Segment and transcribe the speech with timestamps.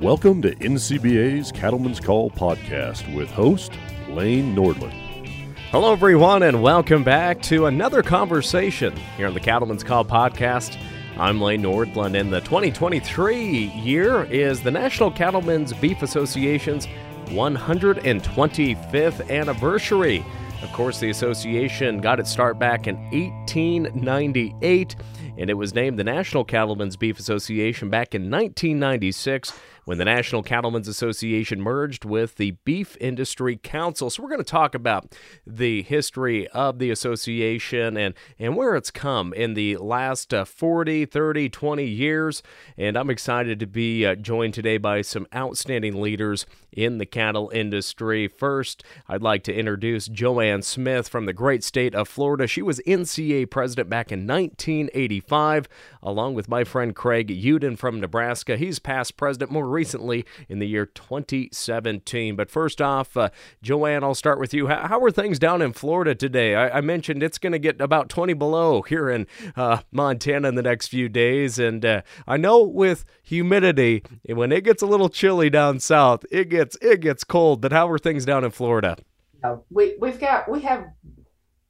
[0.00, 3.72] Welcome to NCBA's Cattleman's Call podcast with host
[4.08, 4.94] Lane Nordlund.
[5.70, 10.78] Hello, everyone, and welcome back to another conversation here on the Cattleman's Call podcast.
[11.18, 16.86] I'm Lane Nordlund, and the 2023 year is the National Cattlemen's Beef Association's
[17.26, 20.24] 125th anniversary.
[20.62, 24.96] Of course, the association got its start back in 1898,
[25.36, 29.52] and it was named the National Cattlemen's Beef Association back in 1996
[29.90, 34.08] when the National Cattlemen's Association merged with the Beef Industry Council.
[34.08, 38.92] So we're going to talk about the history of the association and, and where it's
[38.92, 42.40] come in the last uh, 40, 30, 20 years.
[42.78, 47.50] And I'm excited to be uh, joined today by some outstanding leaders in the cattle
[47.52, 48.28] industry.
[48.28, 52.46] First, I'd like to introduce Joanne Smith from the great state of Florida.
[52.46, 55.68] She was NCA president back in 1985,
[56.00, 58.56] along with my friend Craig Uden from Nebraska.
[58.56, 59.79] He's past president more recently
[60.48, 62.36] in the year 2017.
[62.36, 63.30] But first off, uh,
[63.62, 64.68] Joanne, I'll start with you.
[64.68, 66.54] How, how, are things down in Florida today?
[66.54, 70.54] I, I mentioned it's going to get about 20 below here in uh, Montana in
[70.54, 71.58] the next few days.
[71.58, 76.48] And uh, I know with humidity, when it gets a little chilly down south, it
[76.48, 77.60] gets it gets cold.
[77.60, 78.96] But how are things down in Florida?
[79.70, 80.86] we we've got we have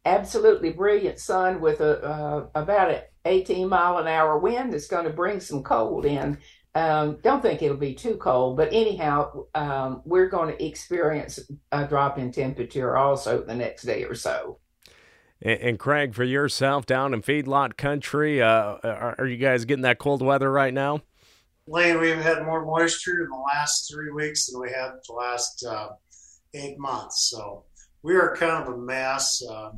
[0.04, 5.04] absolutely brilliant sun with a uh, about an 18 mile an hour wind that's going
[5.04, 6.38] to bring some cold in
[6.74, 11.40] um, don't think it'll be too cold, but anyhow, um, we're going to experience
[11.72, 14.58] a drop in temperature also the next day or so.
[15.42, 19.82] And, and Craig, for yourself down in feedlot country, uh, are, are, you guys getting
[19.82, 21.00] that cold weather right now?
[21.66, 25.64] Lane, we've had more moisture in the last three weeks than we had the last
[25.68, 25.88] uh,
[26.54, 27.30] eight months.
[27.30, 27.64] So
[28.02, 29.42] we are kind of a mess.
[29.48, 29.70] Uh,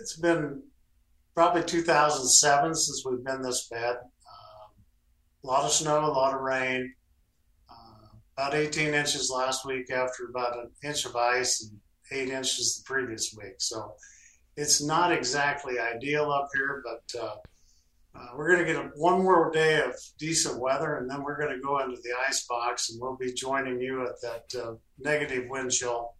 [0.00, 0.62] it's been
[1.36, 3.96] probably 2007 since we've been this bad
[5.44, 6.94] a lot of snow, a lot of rain.
[7.70, 11.78] Uh, about 18 inches last week after about an inch of ice and
[12.12, 13.54] eight inches the previous week.
[13.58, 13.94] So
[14.56, 17.36] it's not exactly ideal up here, but uh,
[18.14, 21.38] uh, we're going to get a, one more day of decent weather, and then we're
[21.38, 24.74] going to go into the ice box, and we'll be joining you at that uh,
[24.98, 26.14] negative wind chill.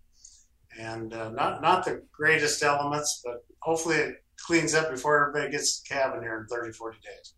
[0.79, 5.81] And uh, not not the greatest elements, but hopefully it cleans up before everybody gets
[5.81, 7.35] to the cabin here in 30, 40 days.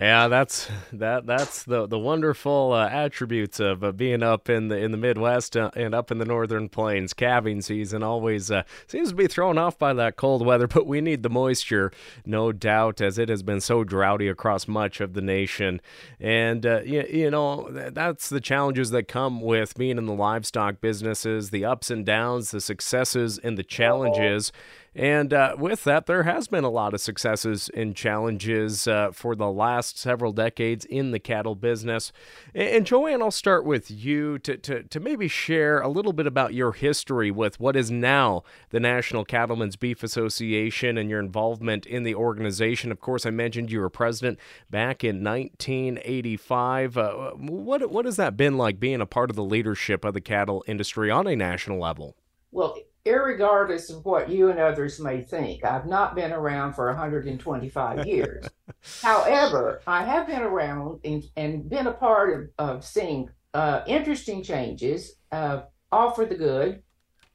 [0.00, 1.26] Yeah, that's that.
[1.26, 5.56] That's the the wonderful uh, attributes of uh, being up in the in the Midwest
[5.56, 7.12] uh, and up in the Northern Plains.
[7.12, 11.00] Calving season always uh, seems to be thrown off by that cold weather, but we
[11.00, 11.90] need the moisture,
[12.24, 15.80] no doubt, as it has been so droughty across much of the nation.
[16.20, 20.80] And uh, you, you know that's the challenges that come with being in the livestock
[20.80, 24.52] businesses, the ups and downs, the successes and the challenges.
[24.98, 29.36] And uh, with that, there has been a lot of successes and challenges uh, for
[29.36, 32.10] the last several decades in the cattle business.
[32.52, 36.26] And, and Joanne, I'll start with you to, to, to maybe share a little bit
[36.26, 41.86] about your history with what is now the National Cattlemen's Beef Association and your involvement
[41.86, 42.90] in the organization.
[42.90, 46.98] Of course, I mentioned you were president back in 1985.
[46.98, 50.20] Uh, what, what has that been like being a part of the leadership of the
[50.20, 52.16] cattle industry on a national level?
[52.50, 52.78] Well,
[53.16, 58.48] regardless of what you and others may think, I've not been around for 125 years.
[59.02, 64.42] However, I have been around and, and been a part of, of seeing uh, interesting
[64.42, 66.82] changes, uh, all for the good,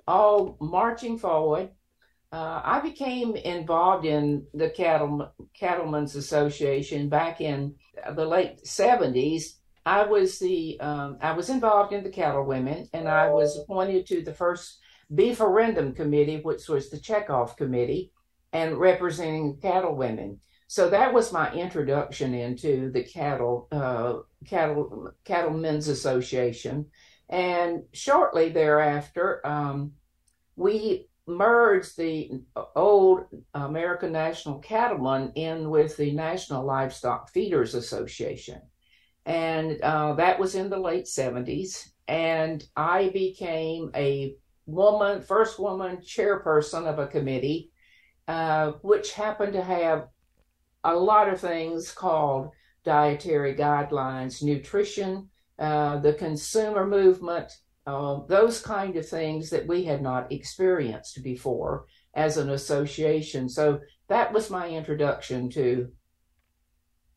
[0.08, 1.70] all marching forward.
[2.32, 7.76] Uh, I became involved in the Cattle, Cattlemen's Association back in
[8.16, 9.58] the late 70s.
[9.86, 14.08] I was the um, I was involved in the cattle women, and I was appointed
[14.08, 14.80] to the first
[15.14, 18.12] Beeferendum Committee, which was the checkoff committee,
[18.52, 20.40] and representing cattle women.
[20.68, 26.88] So that was my introduction into the cattle uh, cattle cattlemen's association,
[27.30, 29.94] and shortly thereafter, um,
[30.56, 32.32] we merged the
[32.76, 38.62] old American National Cattlemen in with the National Livestock Feeders Association,
[39.26, 41.94] and uh, that was in the late seventies.
[42.08, 47.72] And I became a woman, first woman chairperson of a committee,
[48.28, 50.08] uh, which happened to have
[50.84, 52.50] a lot of things called
[52.84, 55.30] dietary guidelines, nutrition,
[55.60, 57.52] uh, the consumer movement,
[57.86, 63.50] uh, those kind of things that we had not experienced before as an association.
[63.50, 65.90] So that was my introduction to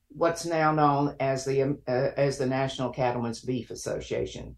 [0.09, 4.57] what's now known as the uh, as the National Cattlemen's Beef Association.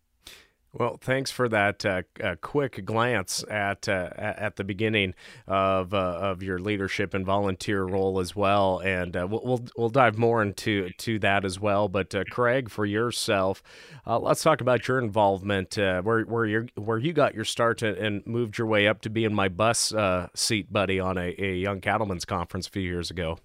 [0.74, 5.14] Well, thanks for that uh, uh, quick glance at uh, at the beginning
[5.46, 10.18] of uh, of your leadership and volunteer role as well, and uh, we'll, we'll, dive
[10.18, 11.88] more into to that as well.
[11.88, 13.62] But Craig, for yourself,
[14.06, 18.58] let's talk about your involvement, where where you where you got your start and moved
[18.58, 19.94] your way up to being my bus
[20.34, 23.38] seat buddy on a, a young cattlemen's conference a few years ago.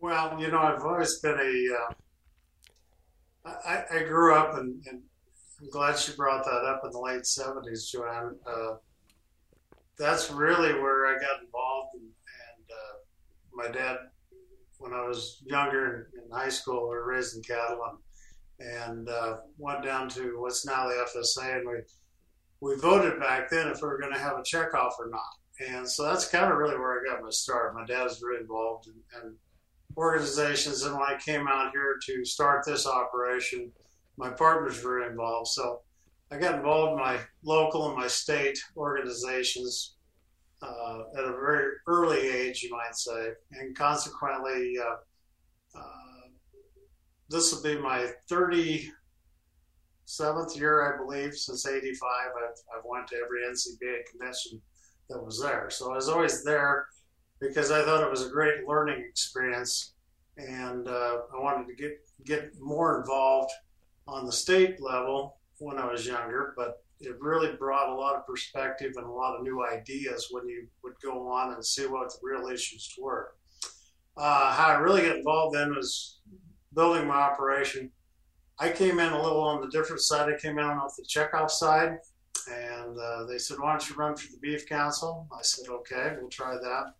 [0.00, 1.92] Well, you know, I've always been a.
[3.44, 5.02] I, I grew up in, in
[5.62, 8.34] I'm glad she brought that up in the late 70s, Joanne.
[8.44, 8.74] Uh,
[9.96, 11.94] that's really where I got involved.
[11.94, 12.96] And, and uh,
[13.54, 13.98] my dad,
[14.78, 17.80] when I was younger in, in, high school, we were raising cattle
[18.58, 21.58] and, and uh, went down to what's now the FSA.
[21.58, 21.74] And we,
[22.60, 25.20] we voted back then if we were going to have a checkoff or not.
[25.68, 27.76] And so that's kind of really where I got my start.
[27.76, 29.36] My dad was really involved in, in
[29.96, 30.82] organizations.
[30.82, 33.70] And when I came out here to start this operation,
[34.16, 35.48] my partners were involved.
[35.48, 35.80] So
[36.30, 39.96] I got involved in my local and my state organizations
[40.62, 44.96] uh, at a very early age, you might say, and consequently, uh,
[45.78, 46.28] uh,
[47.28, 48.90] this will be my 37th
[50.54, 52.08] year, I believe, since '85.
[52.10, 54.62] I've, I've went to every NCBA convention
[55.08, 56.86] that was there, so I was always there
[57.40, 59.94] because I thought it was a great learning experience,
[60.36, 61.92] and uh, I wanted to get
[62.24, 63.50] get more involved
[64.06, 68.26] on the state level when I was younger, but it really brought a lot of
[68.26, 72.10] perspective and a lot of new ideas when you would go on and see what
[72.10, 73.34] the real issues were.
[74.16, 76.20] Uh, how I really got involved then was
[76.74, 77.90] building my operation.
[78.58, 80.32] I came in a little on the different side.
[80.32, 81.98] I came in off the checkoff side,
[82.50, 86.16] and uh, they said, "Why don't you run for the beef council?" I said, "Okay,
[86.20, 86.94] we'll try that."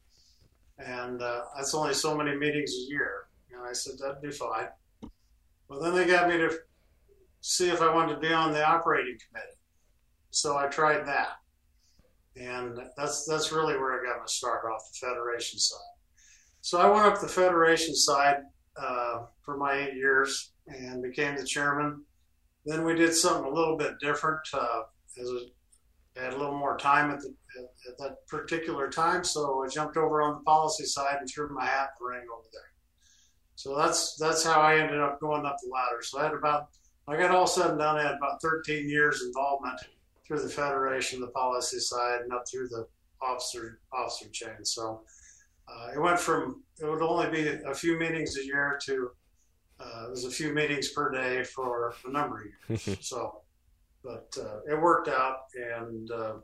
[0.78, 4.68] And uh, that's only so many meetings a year, and I said that'd be fine.
[5.68, 6.58] Well, then they got me to
[7.42, 9.58] see if I wanted to be on the operating committee.
[10.30, 11.32] So I tried that.
[12.36, 15.78] And that's that's really where I got my start off the federation side.
[16.62, 18.38] So I went up the federation side
[18.80, 22.02] uh, for my eight years and became the chairman.
[22.64, 24.40] Then we did something a little bit different.
[24.54, 24.82] Uh,
[25.20, 25.28] as
[26.16, 29.68] I had a little more time at, the, at, at, that particular time, so I
[29.68, 32.62] jumped over on the policy side and threw my hat in the ring over there.
[33.56, 36.02] So that's that's how I ended up going up the ladder.
[36.02, 36.68] So I had about
[37.08, 37.98] I got all said and done.
[37.98, 39.80] I had about 13 years involvement
[40.26, 42.86] through the federation, the policy side, and up through the
[43.20, 44.64] officer officer chain.
[44.64, 45.02] So
[45.68, 49.10] uh, it went from it would only be a few meetings a year to
[49.80, 52.98] uh, it was a few meetings per day for a number of years.
[53.06, 53.42] so,
[54.04, 56.34] but uh, it worked out, and uh,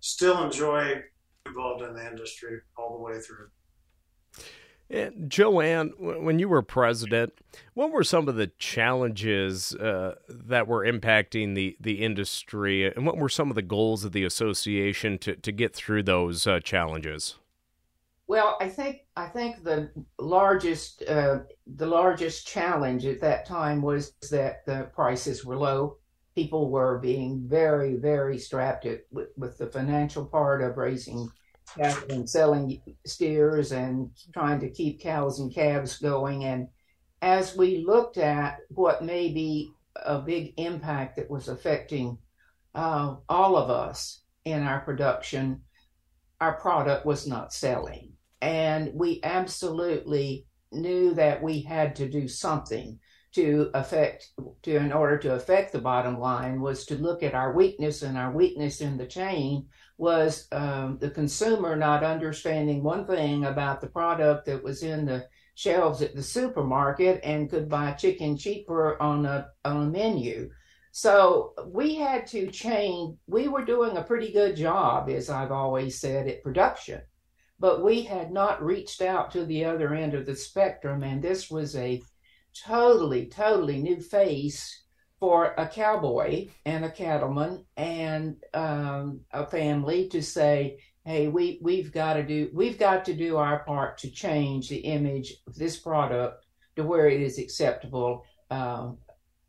[0.00, 1.00] still enjoy
[1.46, 3.48] involved in the industry all the way through.
[5.28, 7.32] Joanne, when you were president,
[7.74, 13.16] what were some of the challenges uh, that were impacting the, the industry, and what
[13.16, 17.36] were some of the goals of the association to, to get through those uh, challenges?
[18.26, 24.12] Well, I think I think the largest uh, the largest challenge at that time was
[24.30, 25.96] that the prices were low.
[26.36, 31.28] People were being very very strapped with, with the financial part of raising
[31.78, 36.44] and selling steers and trying to keep cows and calves going.
[36.44, 36.68] And
[37.22, 42.18] as we looked at what may be a big impact that was affecting
[42.74, 45.60] uh, all of us in our production,
[46.40, 48.12] our product was not selling.
[48.40, 52.98] And we absolutely knew that we had to do something
[53.32, 54.30] to affect
[54.62, 58.18] to in order to affect the bottom line was to look at our weakness and
[58.18, 59.66] our weakness in the chain
[60.00, 65.26] was um, the consumer not understanding one thing about the product that was in the
[65.54, 70.48] shelves at the supermarket and could buy chicken cheaper on a on a menu.
[70.92, 73.18] So we had to change.
[73.26, 77.02] We were doing a pretty good job, as I've always said, at production,
[77.58, 81.50] but we had not reached out to the other end of the spectrum, and this
[81.50, 82.00] was a
[82.66, 84.82] totally, totally new face
[85.20, 91.92] for a cowboy and a cattleman and um, a family to say, "Hey, we we've
[91.92, 95.78] got to do we've got to do our part to change the image of this
[95.78, 96.46] product
[96.76, 98.96] to where it is acceptable um,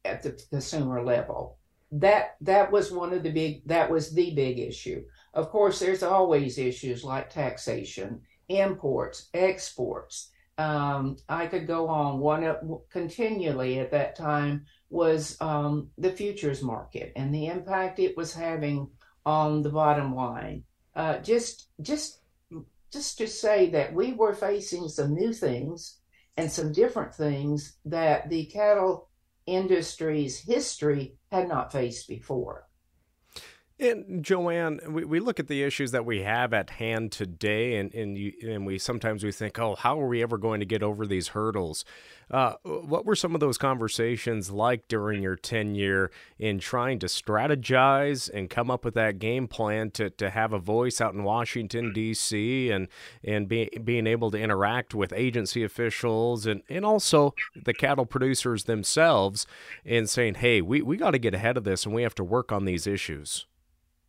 [0.04, 1.58] at the consumer level."
[1.94, 5.04] That that was one of the big that was the big issue.
[5.34, 12.20] Of course, there's always issues like taxation, imports, exports um, I could go on.
[12.20, 12.56] One
[12.90, 18.90] continually at that time was um, the futures market and the impact it was having
[19.26, 20.64] on the bottom line.
[20.96, 22.20] Uh, just, just,
[22.92, 26.00] just to say that we were facing some new things
[26.38, 29.10] and some different things that the cattle
[29.46, 32.68] industry's history had not faced before.
[33.82, 37.92] And Joanne, we, we look at the issues that we have at hand today, and
[37.96, 40.84] and, you, and we sometimes we think, oh, how are we ever going to get
[40.84, 41.84] over these hurdles?
[42.30, 48.30] Uh, what were some of those conversations like during your tenure in trying to strategize
[48.32, 51.92] and come up with that game plan to, to have a voice out in Washington
[51.92, 52.70] D.C.
[52.70, 52.88] and
[53.24, 58.66] and be, being able to interact with agency officials and, and also the cattle producers
[58.66, 59.48] themselves
[59.84, 62.24] and saying, hey, we, we got to get ahead of this and we have to
[62.24, 63.48] work on these issues.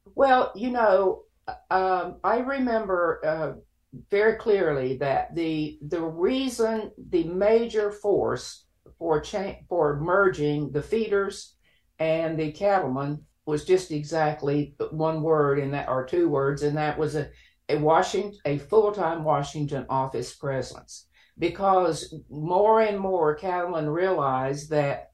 [0.04, 1.22] Well, you know,
[1.70, 3.52] um, I remember uh,
[4.10, 8.64] very clearly that the the reason, the major force
[8.98, 11.56] for cha- for merging the feeders
[11.98, 16.98] and the cattlemen was just exactly one word in that, or two words, and that
[16.98, 17.28] was a
[17.68, 21.06] a Washington, a full time Washington office presence,
[21.38, 25.10] because more and more cattlemen realized that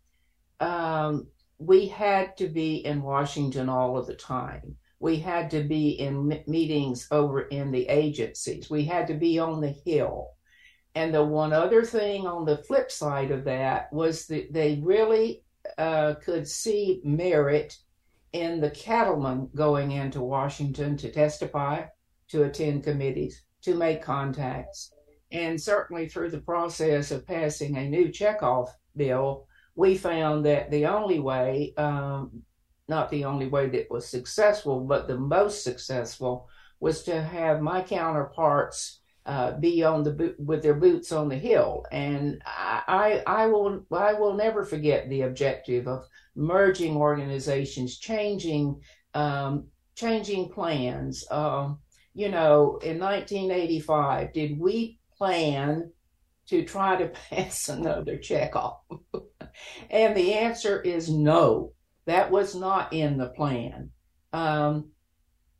[0.61, 5.90] um, we had to be in Washington all of the time we had to be
[5.90, 8.68] in meetings over in the agencies.
[8.68, 10.30] We had to be on the Hill.
[10.94, 15.44] And the one other thing on the flip side of that was that they really
[15.76, 17.76] uh, could see merit
[18.32, 21.84] in the cattlemen going into Washington to testify,
[22.28, 24.92] to attend committees, to make contacts.
[25.30, 29.46] And certainly through the process of passing a new checkoff bill,
[29.78, 32.42] we found that the only way um,
[32.88, 36.49] not the only way that was successful, but the most successful
[36.80, 41.85] was to have my counterparts uh, be on the with their boots on the hill,
[41.92, 48.80] and I, I, I will I will never forget the objective of merging organizations, changing
[49.14, 51.25] um, changing plans.
[51.30, 51.78] Um,
[52.14, 55.92] you know, in 1985, did we plan
[56.49, 58.16] to try to pass another
[59.90, 61.72] and the answer is no.
[62.06, 63.90] That was not in the plan.
[64.32, 64.92] Um,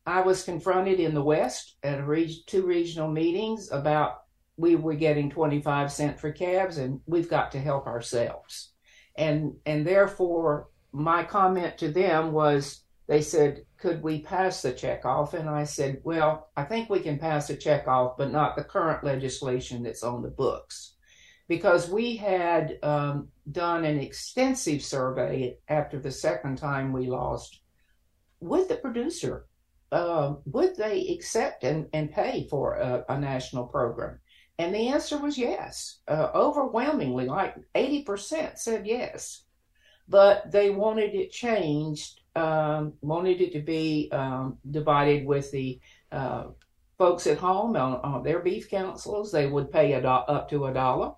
[0.07, 4.23] I was confronted in the West at reg- two regional meetings about
[4.57, 8.73] we were getting 25 cent for cabs and we've got to help ourselves.
[9.17, 15.05] And, and therefore my comment to them was, they said, could we pass the check
[15.05, 15.35] off?
[15.35, 18.65] And I said, well, I think we can pass the check off, but not the
[18.65, 20.95] current legislation that's on the books
[21.49, 27.61] because we had um, done an extensive survey after the second time we lost
[28.41, 29.47] with the producer.
[29.91, 34.19] Uh, would they accept and, and pay for a, a, national program?
[34.59, 36.01] And the answer was yes.
[36.07, 39.45] Uh, overwhelmingly, like 80% said yes.
[40.07, 45.81] But they wanted it changed, um, wanted it to be um, divided with the
[46.13, 46.45] uh,
[46.99, 49.33] folks at home on, on, their beef councils.
[49.33, 51.13] They would pay a do- up to a dollar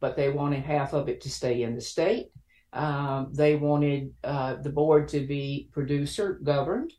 [0.00, 2.28] but they wanted half of it to stay in the state.
[2.72, 6.92] Um, they wanted uh, the board to be producer governed.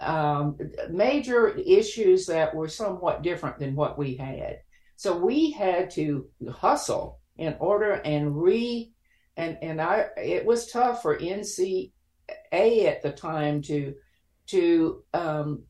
[0.00, 0.58] Um,
[0.90, 4.58] major issues that were somewhat different than what we had.
[4.96, 8.92] So we had to hustle in order and re
[9.36, 11.90] and and I it was tough for NCA
[12.28, 13.94] at the time to
[14.48, 15.62] to um,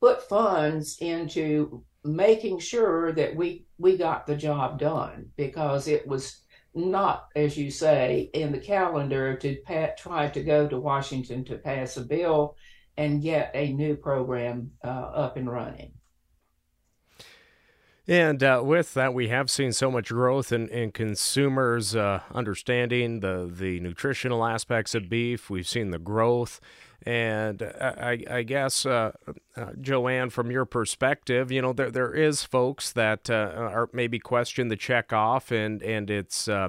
[0.00, 6.40] put funds into making sure that we we got the job done because it was
[6.74, 9.56] not, as you say, in the calendar to
[9.98, 12.56] try to go to Washington to pass a bill
[12.96, 15.92] and get a new program uh, up and running.
[18.08, 23.20] And uh, with that, we have seen so much growth in, in consumers uh, understanding
[23.20, 25.50] the, the nutritional aspects of beef.
[25.50, 26.60] We've seen the growth
[27.06, 29.12] and I, I guess, uh,
[29.56, 34.18] uh, Joanne, from your perspective, you know, there there is folks that uh, are maybe
[34.18, 36.68] question the check off and and it's uh,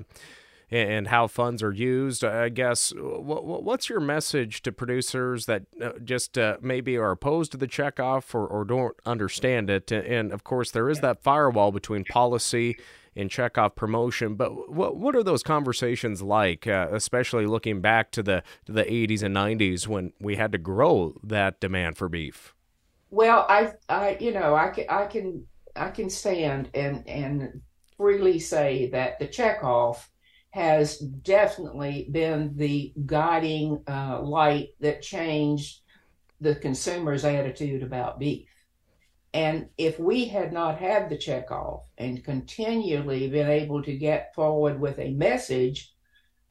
[0.72, 2.24] and how funds are used.
[2.24, 7.52] I guess what, what's your message to producers that uh, just uh, maybe are opposed
[7.52, 9.92] to the check off or, or don't understand it?
[9.92, 12.78] And of course, there is that firewall between policy
[13.16, 14.36] in checkoff promotion.
[14.36, 18.84] But what what are those conversations like, uh, especially looking back to the to the
[18.84, 22.54] 80s and 90s when we had to grow that demand for beef?
[23.10, 27.62] Well, I I you know I can I can I can stand and and
[27.98, 30.08] freely say that the checkoff
[30.52, 35.82] has definitely been the guiding uh, light that changed
[36.42, 38.53] the consumer's attitude about beef.
[39.34, 44.80] And if we had not had the checkoff and continually been able to get forward
[44.80, 45.92] with a message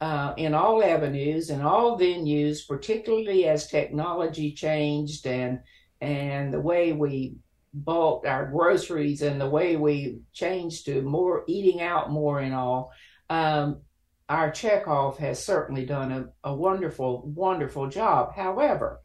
[0.01, 5.59] uh, in all avenues and all venues, particularly as technology changed and
[6.01, 7.37] and the way we
[7.73, 12.91] bought our groceries and the way we changed to more eating out more and all,
[13.29, 13.79] um,
[14.27, 18.35] our checkoff has certainly done a, a wonderful, wonderful job.
[18.35, 18.99] However,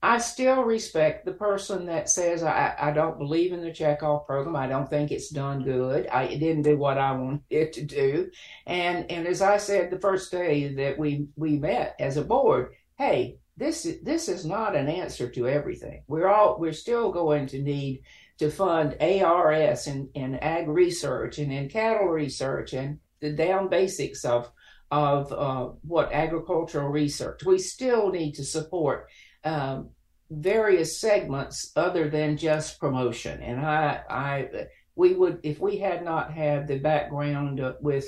[0.00, 4.54] I still respect the person that says I, I don't believe in the checkoff program.
[4.54, 6.06] I don't think it's done good.
[6.06, 8.30] I it didn't do what I wanted it to do.
[8.66, 12.74] And and as I said the first day that we we met as a board,
[12.96, 16.02] hey, this this is not an answer to everything.
[16.06, 18.02] We're all we're still going to need
[18.38, 24.24] to fund ARS and, and ag research and in cattle research and the down basics
[24.24, 24.48] of
[24.90, 27.44] of uh, what agricultural research.
[27.44, 29.08] We still need to support
[29.44, 29.90] um,
[30.30, 33.42] various segments other than just promotion.
[33.42, 34.48] And I, I,
[34.94, 38.06] we would, if we had not had the background with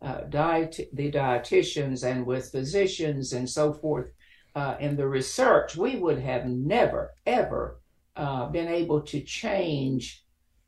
[0.00, 4.10] uh, diet, the dietitians and with physicians and so forth
[4.54, 7.80] uh, in the research, we would have never, ever
[8.16, 10.24] uh, been able to change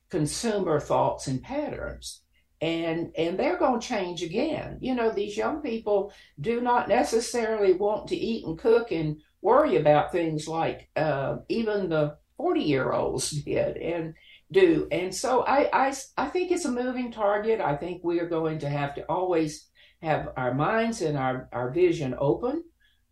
[0.09, 2.23] consumer thoughts and patterns
[2.61, 7.73] and and they're going to change again you know these young people do not necessarily
[7.75, 12.93] want to eat and cook and worry about things like uh, even the 40 year
[12.93, 14.15] olds did and
[14.51, 18.29] do and so I, I i think it's a moving target i think we are
[18.29, 19.69] going to have to always
[20.03, 22.65] have our minds and our, our vision open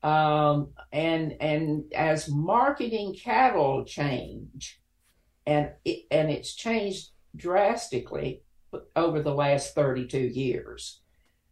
[0.03, 4.81] um, and and as marketing cattle change
[5.47, 8.43] and it, and it's changed drastically
[8.97, 11.01] over the last 32 years.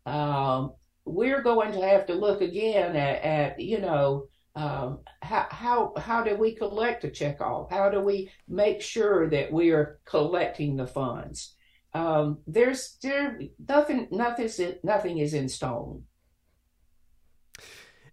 [0.06, 0.72] Um,
[1.04, 4.28] we're going to have to look again at, at you know,
[4.60, 7.70] um, how, how, how do we collect a checkoff?
[7.70, 11.54] How do we make sure that we are collecting the funds?
[11.94, 14.50] Um, there's there nothing, nothing,
[14.84, 16.02] nothing is in stone.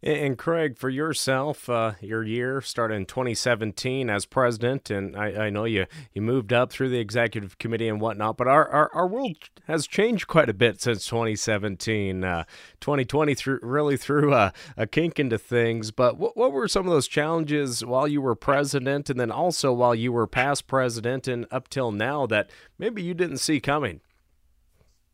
[0.03, 5.49] And Craig, for yourself, uh, your year started in 2017 as president, and I, I,
[5.49, 9.07] know you, you moved up through the executive committee and whatnot, but our, our, our
[9.07, 12.23] world has changed quite a bit since 2017.
[12.23, 12.43] Uh,
[12.79, 16.93] 2020 threw, really threw a, a kink into things, but what, what were some of
[16.93, 21.47] those challenges while you were president and then also while you were past president and
[21.49, 24.01] up till now that maybe you didn't see coming?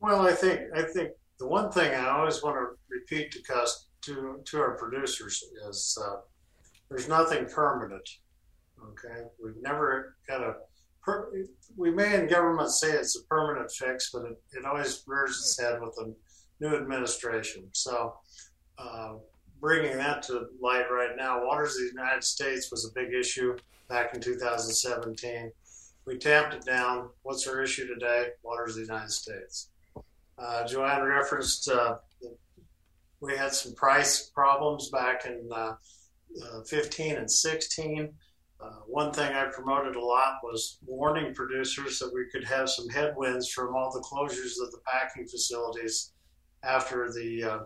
[0.01, 3.87] Well, I think I think the one thing I always want to repeat to customers
[4.03, 6.17] to to our producers is uh,
[6.89, 8.07] there's nothing permanent.
[8.81, 10.55] Okay, we've never got a.
[11.01, 11.33] Per,
[11.75, 15.59] we may in government say it's a permanent fix, but it, it always rears its
[15.59, 16.13] head with a
[16.63, 17.67] new administration.
[17.73, 18.15] So,
[18.77, 19.15] uh,
[19.59, 23.57] bringing that to light right now, waters of the United States was a big issue
[23.89, 25.51] back in 2017.
[26.05, 27.09] We tamped it down.
[27.23, 28.27] What's our issue today?
[28.43, 29.69] Waters of the United States.
[30.37, 31.97] Uh, Joanne referenced uh,
[33.23, 35.75] we had some price problems back in uh,
[36.43, 38.13] uh, 15 and 16.
[38.59, 42.89] Uh, one thing I promoted a lot was warning producers that we could have some
[42.89, 46.11] headwinds from all the closures of the packing facilities
[46.63, 47.59] after the uh,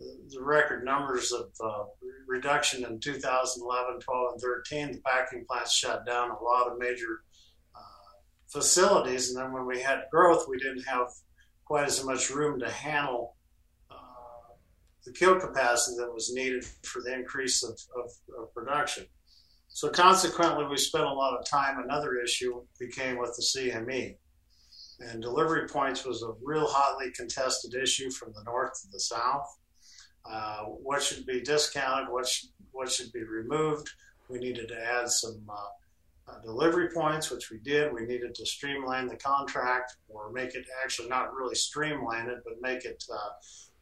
[0.00, 1.84] the record numbers of uh,
[2.28, 4.92] reduction in 2011, 12, and 13.
[4.92, 7.22] The packing plants shut down a lot of major
[7.74, 11.08] uh, facilities, and then when we had growth, we didn't have
[11.64, 13.34] quite as much room to handle
[15.08, 19.06] the kill capacity that was needed for the increase of, of, of production.
[19.68, 21.82] So consequently, we spent a lot of time.
[21.82, 24.16] Another issue became with the CME.
[25.00, 29.58] And delivery points was a real hotly contested issue from the north to the south.
[30.24, 32.12] Uh, what should be discounted?
[32.12, 33.88] What should, what should be removed?
[34.28, 37.92] We needed to add some uh, uh, delivery points, which we did.
[37.92, 42.60] We needed to streamline the contract or make it actually not really streamline it, but
[42.60, 43.30] make it uh,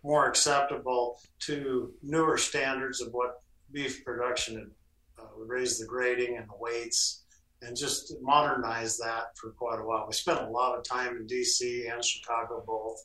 [0.07, 3.42] more acceptable to newer standards of what
[3.73, 7.25] beef production had uh, raised the grading and the weights
[7.62, 10.07] and just modernize that for quite a while.
[10.07, 12.99] We spent a lot of time in DC and Chicago both.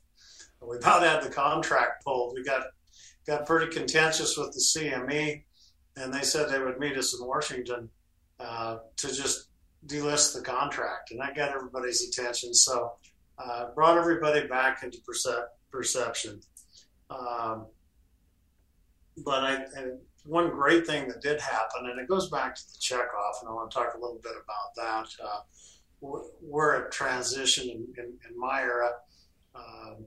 [0.62, 2.36] We about had the contract pulled.
[2.36, 2.66] We got
[3.26, 5.44] got pretty contentious with the CME,
[5.98, 7.90] and they said they would meet us in Washington
[8.40, 9.48] uh, to just
[9.88, 12.54] delist the contract, and that got everybody's attention.
[12.54, 12.92] So
[13.40, 16.42] uh, brought everybody back into percep- perception.
[17.12, 17.68] Um,
[19.26, 19.66] but I,
[20.24, 23.54] one great thing that did happen, and it goes back to the checkoff, and I
[23.54, 25.24] want to talk a little bit about that.
[25.24, 25.42] Uh,
[26.42, 28.92] we're at transition in, in, in my era.
[29.54, 30.06] Um,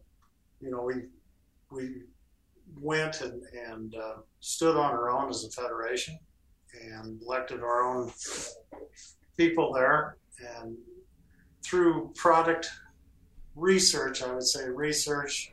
[0.60, 0.94] you know, we
[1.70, 2.02] we
[2.80, 6.18] went and, and uh, stood on our own as a federation
[6.82, 8.10] and elected our own
[9.36, 10.16] people there.
[10.60, 10.76] And
[11.64, 12.70] through product
[13.54, 15.52] research, I would say research,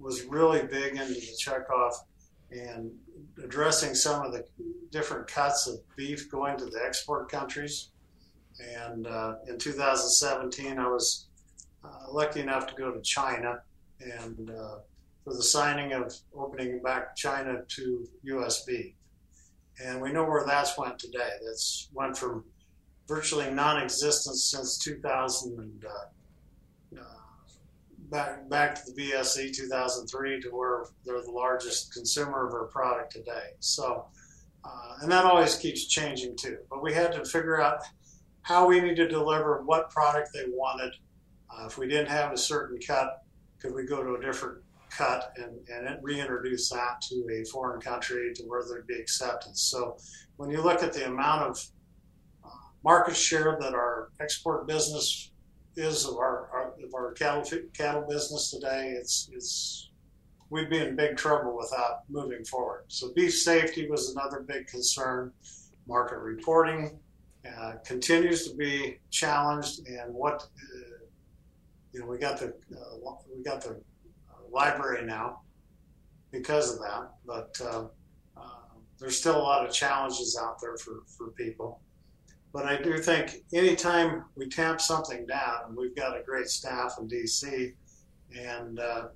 [0.00, 1.92] was really big into the checkoff
[2.50, 2.90] and
[3.44, 4.44] addressing some of the
[4.90, 7.90] different cuts of beef going to the export countries.
[8.58, 11.28] And uh, in 2017, I was
[11.84, 13.60] uh, lucky enough to go to China
[14.00, 14.78] and uh,
[15.24, 18.94] for the signing of opening back China to USB.
[19.82, 21.30] And we know where that's went today.
[21.44, 22.44] That's went from
[23.06, 26.04] virtually non-existent since 2000 and uh,
[28.10, 33.12] back back to the BSE 2003 to where they're the largest consumer of our product
[33.12, 33.50] today.
[33.60, 34.06] So,
[34.64, 36.58] uh, and that always keeps changing too.
[36.68, 37.80] But we had to figure out
[38.42, 40.92] how we need to deliver what product they wanted.
[41.50, 43.22] Uh, if we didn't have a certain cut,
[43.60, 44.58] could we go to a different
[44.90, 49.62] cut and, and reintroduce that to a foreign country to where there'd be acceptance?
[49.62, 49.96] So
[50.36, 51.64] when you look at the amount of
[52.44, 52.48] uh,
[52.82, 55.29] market share that our export business
[55.80, 57.44] is of our, our of our cattle
[57.76, 59.90] cattle business today, it's it's
[60.50, 62.84] we'd be in big trouble without moving forward.
[62.88, 65.32] So beef safety was another big concern.
[65.86, 67.00] Market reporting
[67.48, 71.04] uh, continues to be challenged, and what uh,
[71.92, 73.80] you know, we got the uh, we got the
[74.52, 75.40] library now
[76.30, 77.84] because of that, but uh,
[78.36, 78.50] uh,
[78.98, 81.80] there's still a lot of challenges out there for for people.
[82.52, 86.96] But I do think anytime we tamp something down, and we've got a great staff
[86.98, 87.74] in DC,
[88.36, 89.08] and uh,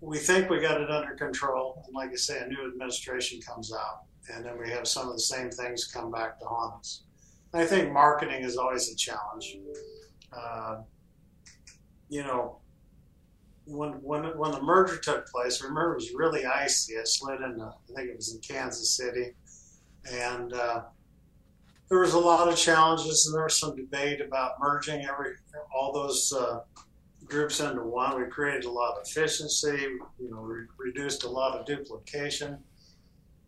[0.00, 1.82] we think we got it under control.
[1.86, 5.14] And like I say, a new administration comes out, and then we have some of
[5.14, 7.02] the same things come back to haunt us.
[7.52, 9.56] I think marketing is always a challenge.
[10.32, 10.82] Uh,
[12.08, 12.58] you know,
[13.64, 16.96] when when when the merger took place, remember it was really icy.
[16.96, 19.34] I slid in, I think it was in Kansas City,
[20.12, 20.82] and uh,
[21.88, 25.32] there was a lot of challenges, and there was some debate about merging every
[25.74, 26.60] all those uh,
[27.24, 28.20] groups into one.
[28.20, 29.86] We created a lot of efficiency.
[30.18, 32.58] You know, re- reduced a lot of duplication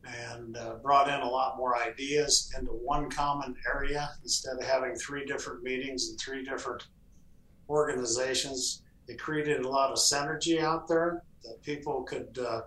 [0.07, 4.95] and uh, brought in a lot more ideas into one common area instead of having
[4.95, 6.87] three different meetings and three different
[7.69, 8.83] organizations.
[9.09, 12.63] It created a lot of synergy out there that people could uh,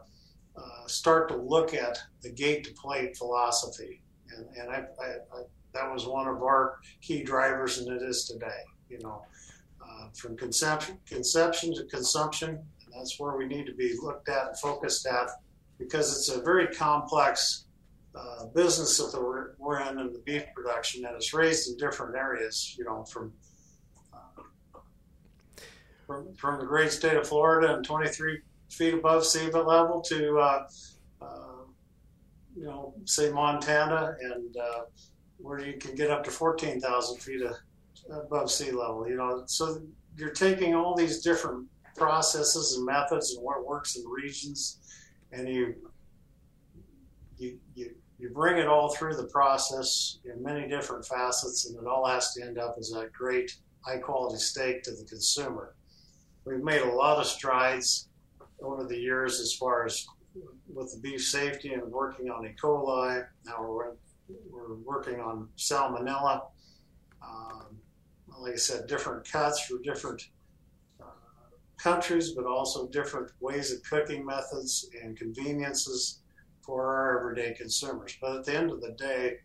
[0.55, 4.01] uh, start to look at the gate to plate philosophy.
[4.35, 8.25] And, and I, I, I, that was one of our key drivers, and it is
[8.25, 8.61] today.
[8.89, 9.23] You know,
[9.81, 12.59] uh, from conception, conception to consumption,
[12.95, 15.29] that's where we need to be looked at and focused at
[15.79, 17.65] because it's a very complex
[18.15, 22.15] uh, business that we're, we're in in the beef production and it's raised in different
[22.15, 23.33] areas, you know, from,
[24.13, 24.43] uh,
[26.05, 30.67] from, from the great state of Florida and 23 feet above sea level to, uh,
[31.21, 31.25] uh,
[32.55, 34.81] you know, say Montana and uh,
[35.43, 37.41] where you can get up to 14,000 feet
[38.09, 39.81] above sea level, you know, so
[40.17, 44.79] you're taking all these different processes and methods and what works in regions
[45.33, 45.75] and you
[47.37, 51.85] you you you bring it all through the process in many different facets, and it
[51.85, 55.75] all has to end up as a great high quality steak to the consumer.
[56.45, 58.07] We've made a lot of strides
[58.61, 60.05] over the years as far as
[60.73, 62.55] with the beef safety and working on E.
[62.61, 63.25] coli.
[63.45, 63.91] Now we're,
[64.49, 66.43] we're working on salmonella.
[67.21, 67.77] Um,
[68.39, 70.23] like I said, different cuts for different
[71.83, 76.21] countries, but also different ways of cooking methods and conveniences
[76.61, 78.17] for our everyday consumers.
[78.21, 79.37] But at the end of the day,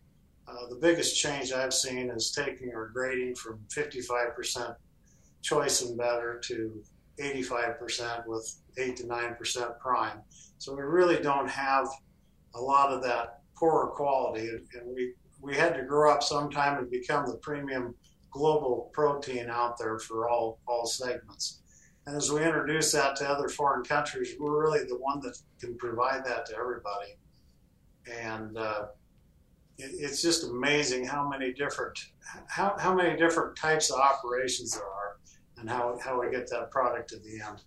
[0.47, 4.75] uh, the biggest change I've seen is taking our grading from 55%
[5.41, 6.81] choice and better to
[7.19, 10.21] 85% with 8 to 9% prime.
[10.57, 11.87] So we really don't have
[12.55, 14.47] a lot of that poorer quality.
[14.47, 17.95] And we, we had to grow up sometime and become the premium
[18.31, 21.61] global protein out there for all, all segments.
[22.05, 25.77] And as we introduce that to other foreign countries, we're really the one that can
[25.77, 27.17] provide that to everybody.
[28.11, 28.87] And uh,
[29.77, 31.99] it, it's just amazing how many different
[32.47, 35.17] how, how many different types of operations there are,
[35.57, 37.61] and how how we get that product to the end.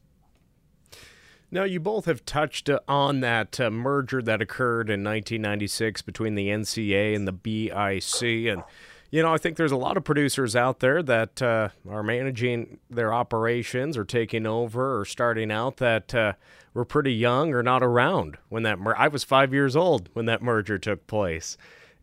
[1.54, 6.48] Now, you both have touched on that uh, merger that occurred in 1996 between the
[6.48, 8.64] NCA and the BIC, and
[9.10, 12.78] you know, I think there's a lot of producers out there that uh, are managing
[12.88, 16.32] their operations or taking over or starting out that uh,
[16.72, 18.78] were pretty young or not around when that.
[18.78, 21.58] Mer- I was five years old when that merger took place,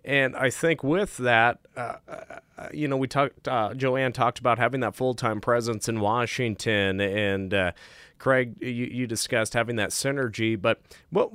[0.06, 3.48] and I think with that, uh, uh you know, we talked.
[3.48, 7.52] Uh, Joanne talked about having that full time presence in Washington and.
[7.52, 7.72] Uh,
[8.20, 11.32] Craig, you, you, discussed having that synergy, but what,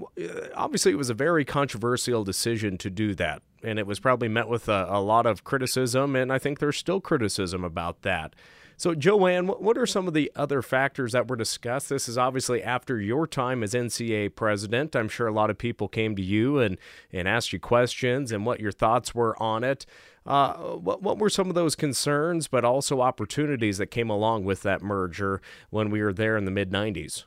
[0.55, 4.49] obviously it was a very controversial decision to do that and it was probably met
[4.49, 8.35] with a, a lot of criticism, and I think there's still criticism about that.
[8.77, 11.89] So, Joanne, what are some of the other factors that were discussed?
[11.89, 14.97] This is obviously after your time as NCA president.
[14.97, 16.77] I'm sure a lot of people came to you and,
[17.13, 19.87] and asked you questions and what your thoughts were on it.
[20.27, 24.63] Uh, what, what were some of those concerns, but also opportunities that came along with
[24.63, 27.25] that merger when we were there in the mid 90s?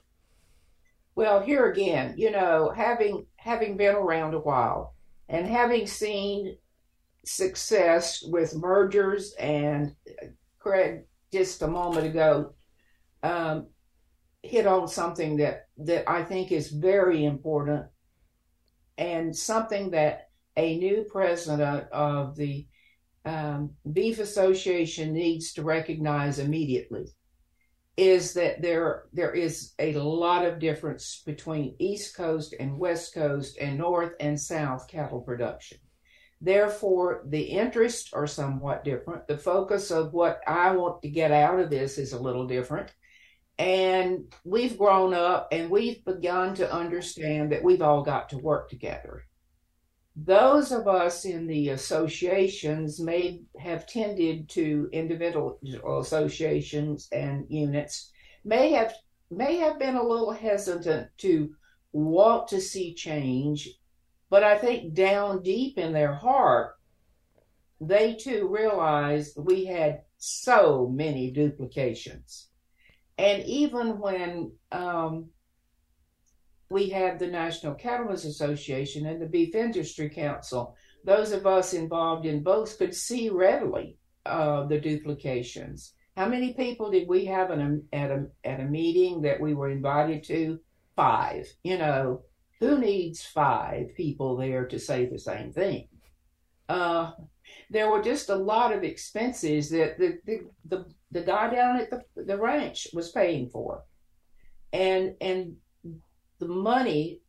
[1.16, 4.94] Well, here again, you know, having having been around a while
[5.30, 6.58] and having seen
[7.26, 9.96] success with mergers and
[10.60, 12.54] Craig just a moment ago
[13.24, 13.68] um,
[14.44, 17.86] hit on something that that I think is very important
[18.98, 22.68] and something that a new president of the
[23.26, 27.08] um, Beef Association needs to recognize immediately
[27.98, 33.58] is that there there is a lot of difference between East Coast and West Coast
[33.60, 35.80] and North and South cattle production.
[36.40, 39.28] Therefore, the interests are somewhat different.
[39.28, 42.94] The focus of what I want to get out of this is a little different.
[43.58, 48.70] And we've grown up and we've begun to understand that we've all got to work
[48.70, 49.24] together.
[50.16, 55.60] Those of us in the associations may have tended to individual
[56.00, 58.12] associations and units
[58.44, 58.94] may have
[59.30, 61.54] may have been a little hesitant to
[61.92, 63.70] want to see change,
[64.30, 66.76] but I think down deep in their heart,
[67.80, 72.50] they too realized we had so many duplications.
[73.18, 75.30] And even when um,
[76.70, 82.26] we had the National Cattlemen's Association and the Beef Industry Council, those of us involved
[82.26, 85.94] in both could see readily uh, the duplications.
[86.18, 89.70] How many people did we have a, at, a, at a meeting that we were
[89.70, 90.60] invited to?
[90.96, 91.46] Five.
[91.64, 92.24] You know,
[92.60, 95.88] who needs five people there to say the same thing?
[96.68, 97.12] Uh,
[97.70, 101.90] there were just a lot of expenses that the, the, the, the guy down at
[101.90, 103.84] the, the ranch was paying for.
[104.74, 105.56] And, and
[106.40, 107.22] the money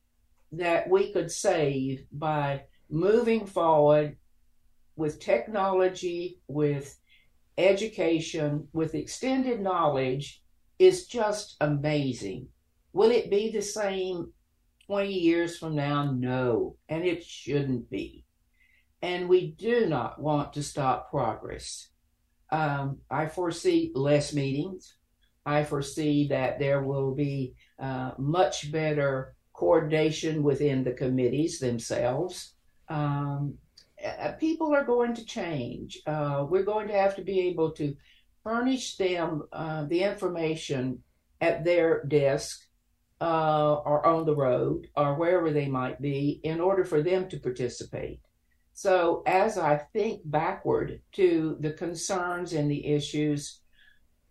[0.52, 4.16] that we could save by moving forward
[4.96, 6.98] with technology, with
[7.58, 10.42] education, with extended knowledge
[10.78, 12.48] is just amazing.
[12.92, 14.32] Will it be the same
[14.88, 16.10] 20 years from now?
[16.10, 18.24] No, and it shouldn't be.
[19.02, 21.88] And we do not want to stop progress.
[22.50, 24.96] Um, I foresee less meetings.
[25.44, 32.54] I foresee that there will be uh, much better coordination within the committees themselves.
[32.88, 33.58] Um,
[34.38, 35.98] people are going to change.
[36.06, 37.94] Uh, we're going to have to be able to
[38.42, 41.02] furnish them uh, the information
[41.42, 42.67] at their desk
[43.20, 47.38] uh, or on the road or wherever they might be in order for them to
[47.38, 48.20] participate.
[48.74, 53.60] So, as I think backward to the concerns and the issues,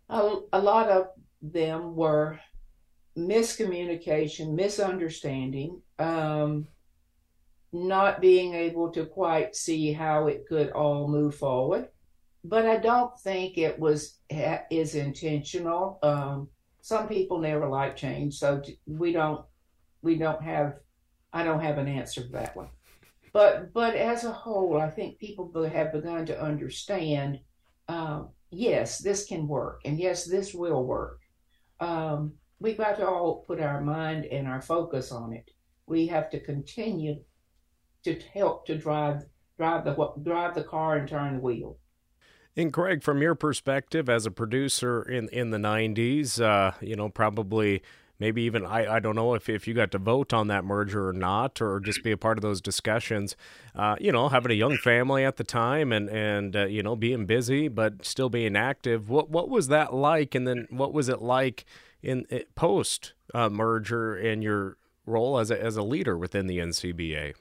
[0.08, 1.08] a, a lot of
[1.42, 2.40] them were
[3.16, 6.66] miscommunication, misunderstanding, um,
[7.72, 11.88] not being able to quite see how it could all move forward.
[12.42, 14.18] But I don't think it was
[14.70, 15.98] is intentional.
[16.02, 16.48] Um,
[16.88, 19.44] some people never like change, so we don't
[20.00, 20.78] we don't have
[21.34, 22.70] I don't have an answer for that one.
[23.34, 27.40] But but as a whole, I think people have begun to understand.
[27.88, 31.20] Um, yes, this can work, and yes, this will work.
[31.78, 35.50] Um, we've got to all put our mind and our focus on it.
[35.86, 37.16] We have to continue
[38.04, 39.26] to help to drive
[39.58, 41.76] drive the drive the car and turn the wheel.
[42.58, 47.08] And Craig, from your perspective as a producer in in the '90s, uh, you know,
[47.08, 47.82] probably
[48.18, 51.08] maybe even I, I don't know if, if you got to vote on that merger
[51.08, 53.36] or not or just be a part of those discussions
[53.76, 56.96] uh, you know having a young family at the time and and uh, you know
[56.96, 60.34] being busy but still being active what what was that like?
[60.34, 61.64] And then what was it like
[62.02, 66.58] in, in post uh, merger and your role as a, as a leader within the
[66.58, 67.34] NCBA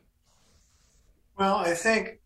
[1.39, 2.19] well I think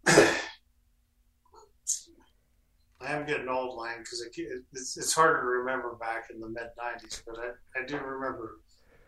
[3.03, 4.35] I am getting old, Lane, because it,
[4.73, 7.23] it's, it's harder to remember back in the mid '90s.
[7.25, 8.59] But I, I do remember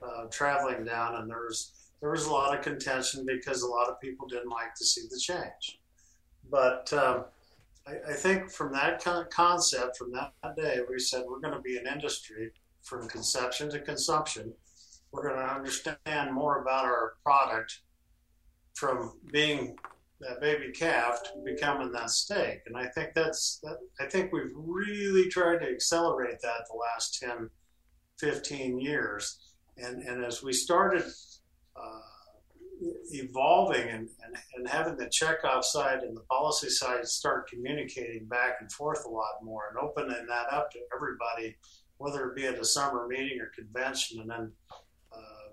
[0.02, 3.90] uh, traveling down, and there was there was a lot of contention because a lot
[3.90, 5.80] of people didn't like to see the change.
[6.50, 7.26] But um,
[7.88, 11.78] I, I, think from that concept, from that day, we said we're going to be
[11.78, 12.52] an industry
[12.82, 14.54] from conception to consumption.
[15.12, 17.80] We're going to understand more about our product
[18.74, 19.78] from being
[20.22, 22.62] that baby calf to becoming that steak.
[22.66, 23.78] And I think that's that.
[24.00, 27.50] I think we've really tried to accelerate that the last 10,
[28.20, 29.40] 15 years.
[29.78, 31.04] And and as we started
[31.76, 32.00] uh,
[33.12, 38.58] evolving and, and, and having the checkoff side and the policy side start communicating back
[38.60, 41.56] and forth a lot more and opening that up to everybody,
[41.98, 44.52] whether it be at a summer meeting or convention, and then
[45.12, 45.50] uh,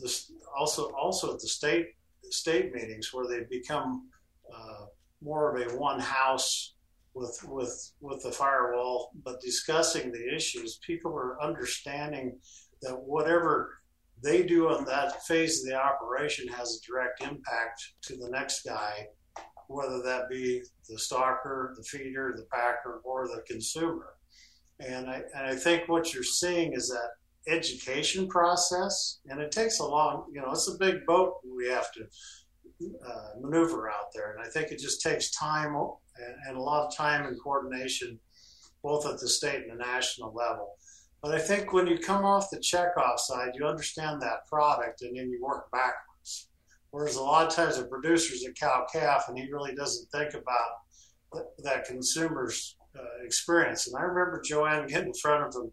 [0.00, 1.88] this also also at the state
[2.32, 4.08] state meetings where they've become
[4.54, 4.86] uh,
[5.22, 6.74] more of a one house
[7.14, 10.78] with with with the firewall, but discussing the issues.
[10.86, 12.38] People are understanding
[12.82, 13.78] that whatever
[14.22, 18.62] they do on that phase of the operation has a direct impact to the next
[18.62, 19.06] guy,
[19.68, 24.14] whether that be the stocker, the feeder, the packer, or the consumer.
[24.80, 27.10] And I, and I think what you're seeing is that
[27.48, 31.92] education process, and it takes a long, you know, it's a big boat we have
[31.92, 32.02] to
[33.06, 34.32] uh, maneuver out there.
[34.32, 35.74] And I think it just takes time
[36.46, 38.18] and, a lot of time and coordination,
[38.82, 40.76] both at the state and the national level.
[41.22, 45.16] But I think when you come off the checkoff side, you understand that product and
[45.16, 46.48] then you work backwards.
[46.90, 50.34] Whereas a lot of times a producer's a cow calf and he really doesn't think
[50.34, 53.86] about that consumer's uh, experience.
[53.86, 55.68] And I remember Joanne getting in front of a,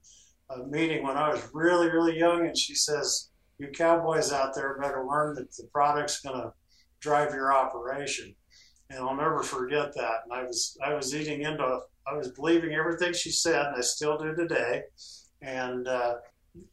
[0.49, 4.79] a meeting when I was really, really young, and she says, "You cowboys out there
[4.79, 6.53] better learn that the product's going to
[6.99, 8.35] drive your operation."
[8.89, 10.21] And I'll never forget that.
[10.23, 13.81] And I was I was eating into I was believing everything she said, and I
[13.81, 14.83] still do today.
[15.41, 16.15] And uh,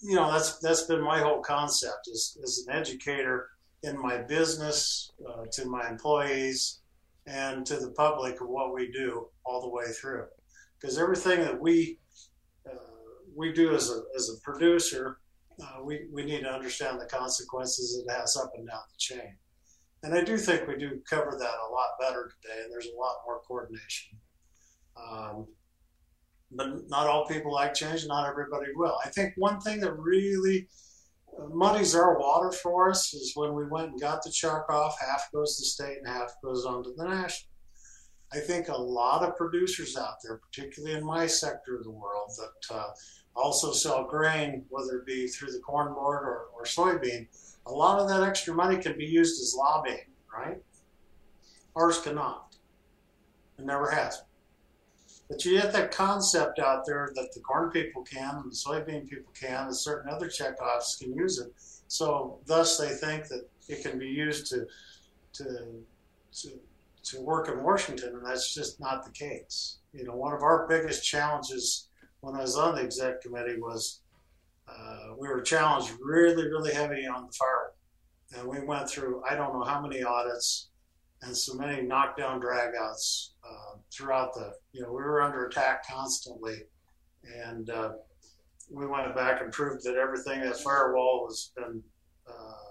[0.01, 3.51] you know that's that's been my whole concept as, as an educator
[3.83, 6.81] in my business uh, to my employees
[7.27, 10.25] and to the public of what we do all the way through.
[10.81, 11.99] Because everything that we
[13.37, 15.19] we do as a as a producer,
[15.63, 19.37] uh, we we need to understand the consequences it has up and down the chain.
[20.03, 22.99] And I do think we do cover that a lot better today, and there's a
[22.99, 24.19] lot more coordination.
[24.97, 25.47] Um,
[26.53, 28.07] but not all people like change.
[28.07, 28.99] Not everybody will.
[29.05, 30.69] I think one thing that really
[31.39, 35.31] uh, muddies our water for us is when we went and got the checkoff, half
[35.35, 37.51] goes to state and half goes on to the national.
[38.33, 42.31] I think a lot of producers out there, particularly in my sector of the world,
[42.39, 42.91] that uh,
[43.37, 47.27] also sell grain, whether it be through the corn board or, or soybean,
[47.67, 50.63] a lot of that extra money can be used as lobbying, right?
[51.75, 52.57] Ours cannot.
[53.59, 54.23] It never has.
[55.29, 59.09] But you get that concept out there that the corn people can, and the soybean
[59.09, 61.53] people can, and certain other checkoffs can use it.
[61.89, 64.67] So thus they think that it can be used to
[65.35, 65.85] to
[66.33, 66.61] to
[67.05, 69.79] to work in Washington, and that's just not the case.
[69.93, 71.89] You know, one of our biggest challenges
[72.27, 74.01] when I was on the exec committee was
[74.69, 77.77] uh, we were challenged really, really heavy on the firewall.
[78.37, 80.71] And we went through, I don't know how many audits
[81.23, 86.57] and so many knockdown dragouts uh, throughout the, you know, we were under attack constantly.
[87.45, 87.93] And uh,
[88.73, 91.81] we went back and proved that everything that firewall has been
[92.29, 92.67] uh,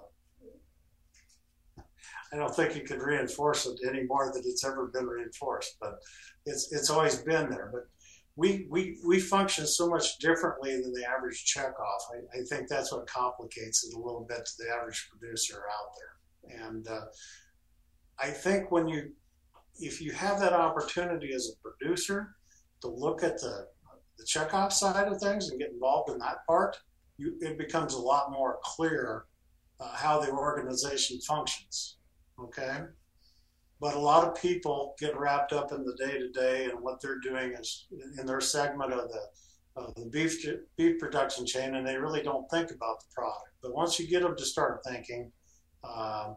[2.33, 5.99] I don't think you could reinforce it any more than it's ever been reinforced, but
[6.45, 7.69] it's it's always been there.
[7.71, 7.87] But
[8.35, 12.01] we we we function so much differently than the average checkoff.
[12.13, 15.91] I, I think that's what complicates it a little bit to the average producer out
[15.97, 16.65] there.
[16.67, 17.05] And uh,
[18.19, 19.11] I think when you
[19.79, 22.35] if you have that opportunity as a producer
[22.81, 23.67] to look at the
[24.17, 26.77] the checkoff side of things and get involved in that part,
[27.17, 29.25] you, it becomes a lot more clear
[29.79, 31.97] uh, how the organization functions.
[32.39, 32.79] Okay.
[33.85, 36.99] But a lot of people get wrapped up in the day to day and what
[36.99, 37.85] they're doing is
[38.19, 39.21] in their segment of the
[39.75, 40.43] of the beef
[40.75, 43.51] beef production chain, and they really don't think about the product.
[43.61, 45.31] But once you get them to start thinking,
[45.83, 46.35] um,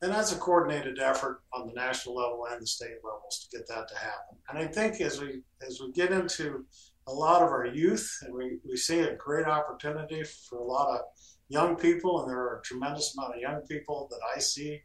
[0.00, 3.68] and that's a coordinated effort on the national level and the state levels to get
[3.68, 4.38] that to happen.
[4.48, 6.64] And I think as we as we get into
[7.06, 10.88] a lot of our youth, and we, we see a great opportunity for a lot
[10.88, 11.02] of
[11.50, 14.80] young people, and there are a tremendous amount of young people that I see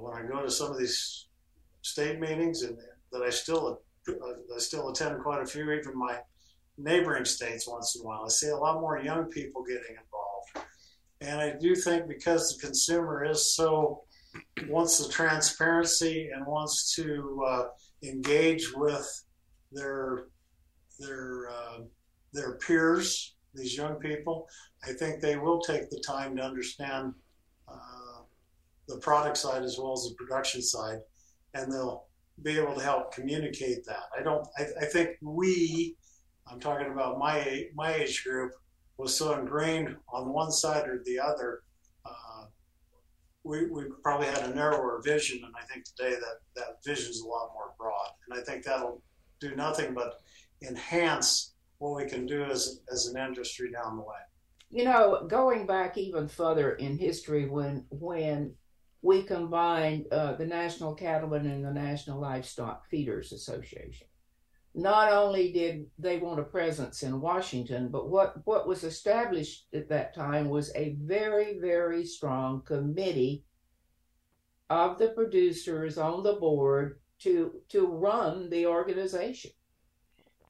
[0.00, 1.26] when I go to some of these
[1.82, 2.78] state meetings, and
[3.12, 6.18] that I still uh, I still attend quite a few, even my
[6.76, 8.24] neighboring states once in a while.
[8.24, 10.70] I see a lot more young people getting involved,
[11.20, 14.02] and I do think because the consumer is so
[14.68, 17.64] wants the transparency and wants to uh,
[18.02, 19.24] engage with
[19.72, 20.26] their
[20.98, 21.78] their uh,
[22.32, 24.48] their peers, these young people,
[24.86, 27.14] I think they will take the time to understand
[28.88, 30.98] the product side as well as the production side,
[31.54, 32.06] and they'll
[32.42, 34.04] be able to help communicate that.
[34.18, 34.46] I don't.
[34.58, 35.96] I, I think we,
[36.50, 38.52] I'm talking about my my age group,
[38.96, 41.62] was so ingrained on one side or the other.
[42.04, 42.46] Uh,
[43.44, 47.20] we, we probably had a narrower vision, and I think today that that vision is
[47.20, 49.02] a lot more broad, and I think that'll
[49.40, 50.20] do nothing but
[50.68, 54.16] enhance what we can do as as an industry down the way.
[54.70, 58.54] You know, going back even further in history, when when
[59.02, 64.06] we combined uh, the National Cattlemen and the National Livestock Feeders Association.
[64.74, 69.88] Not only did they want a presence in Washington, but what, what was established at
[69.88, 73.44] that time was a very, very strong committee
[74.70, 79.50] of the producers on the board to, to run the organization.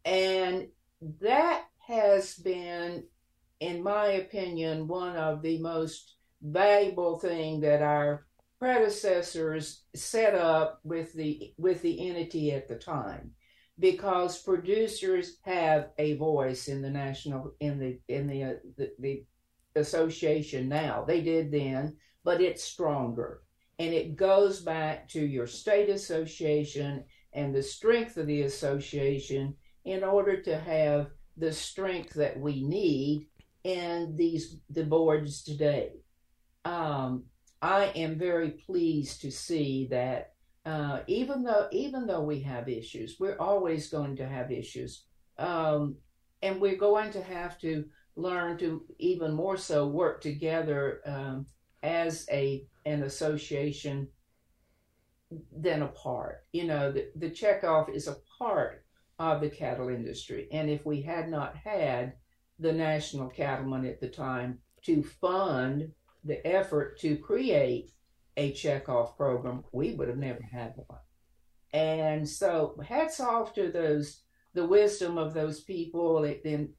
[0.05, 0.69] And
[1.21, 3.05] that has been
[3.61, 8.27] in my opinion, one of the most valuable thing that our
[8.59, 13.31] predecessors set up with the with the entity at the time
[13.79, 19.25] because producers have a voice in the national in the in the uh, the, the
[19.77, 21.05] association now.
[21.07, 21.97] They did then
[22.29, 23.41] but it's stronger.
[23.79, 29.55] And it goes back to your state association and the strength of the association
[29.87, 33.29] in order to have the strength that we need
[33.65, 35.93] in these the boards today.
[36.67, 37.25] Um,
[37.61, 40.33] I am very pleased to see that
[40.65, 45.05] uh, even though even though we have issues, we're always going to have issues,
[45.39, 45.97] um,
[46.43, 47.85] and we're going to have to
[48.17, 51.47] learn to even more so work together um,
[51.83, 54.09] as a an association
[55.57, 56.45] than apart.
[56.53, 58.85] You know, the, the checkoff is a part
[59.19, 62.13] of the cattle industry, and if we had not had
[62.59, 65.93] the national cattlemen at the time to fund
[66.25, 67.93] the effort to create
[68.37, 71.01] a checkoff program, we would have never had one.
[71.73, 74.23] And so, hats off to those
[74.55, 76.71] the wisdom of those people then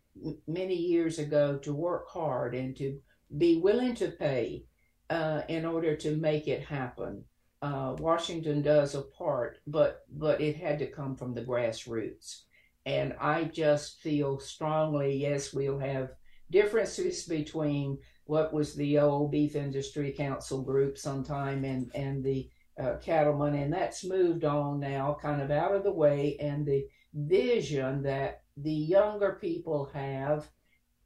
[0.48, 3.00] many years ago to work hard and to
[3.38, 4.66] be willing to pay
[5.10, 7.24] uh, in order to make it happen.
[7.62, 12.44] Uh, Washington does a part, but but it had to come from the grassroots.
[12.86, 16.12] And I just feel strongly, yes, we'll have
[16.50, 17.98] differences between
[18.30, 22.48] what was the old beef industry council group sometime and and the
[22.80, 26.38] uh, cattlemen and that's moved on now kind of out of the way.
[26.40, 30.48] And the vision that the younger people have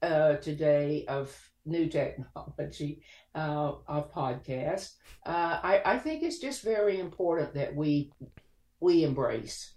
[0.02, 1.34] uh, today of
[1.66, 3.02] new technology
[3.36, 4.96] uh, of podcasts
[5.26, 8.12] uh, I, I think it's just very important that we
[8.82, 9.76] we embrace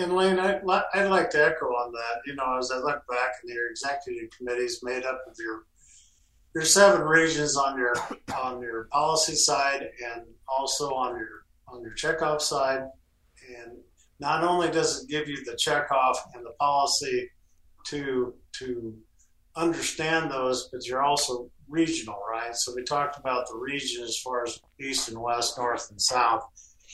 [0.00, 0.62] and Lane, I'd,
[0.94, 2.22] I'd like to echo on that.
[2.26, 5.64] You know, as I look back in your executive committees made up of your
[6.54, 7.94] your seven regions on your
[8.42, 12.82] on your policy side and also on your on your checkoff side.
[13.48, 13.78] And
[14.18, 17.30] not only does it give you the checkoff and the policy
[17.86, 18.94] to to
[19.56, 22.54] understand those, but you're also regional, right?
[22.54, 26.44] So we talked about the region as far as east and west, north and south,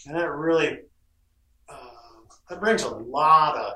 [0.07, 0.80] and that really
[2.49, 3.72] that brings a lot of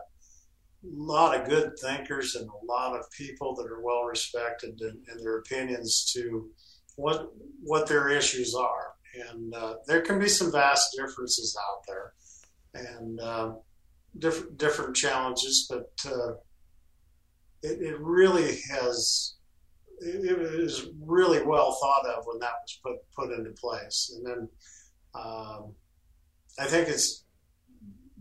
[0.82, 5.22] lot of good thinkers and a lot of people that are well respected in, in
[5.22, 6.48] their opinions to
[6.96, 8.94] what what their issues are.
[9.28, 12.12] And uh, there can be some vast differences out there,
[12.74, 13.52] and uh,
[14.18, 16.32] different different challenges, but uh,
[17.62, 19.34] it, it really has
[20.00, 24.12] it, really well thought of when that was put put into place.
[24.16, 24.48] And then
[25.14, 25.74] um,
[26.58, 27.24] I think it's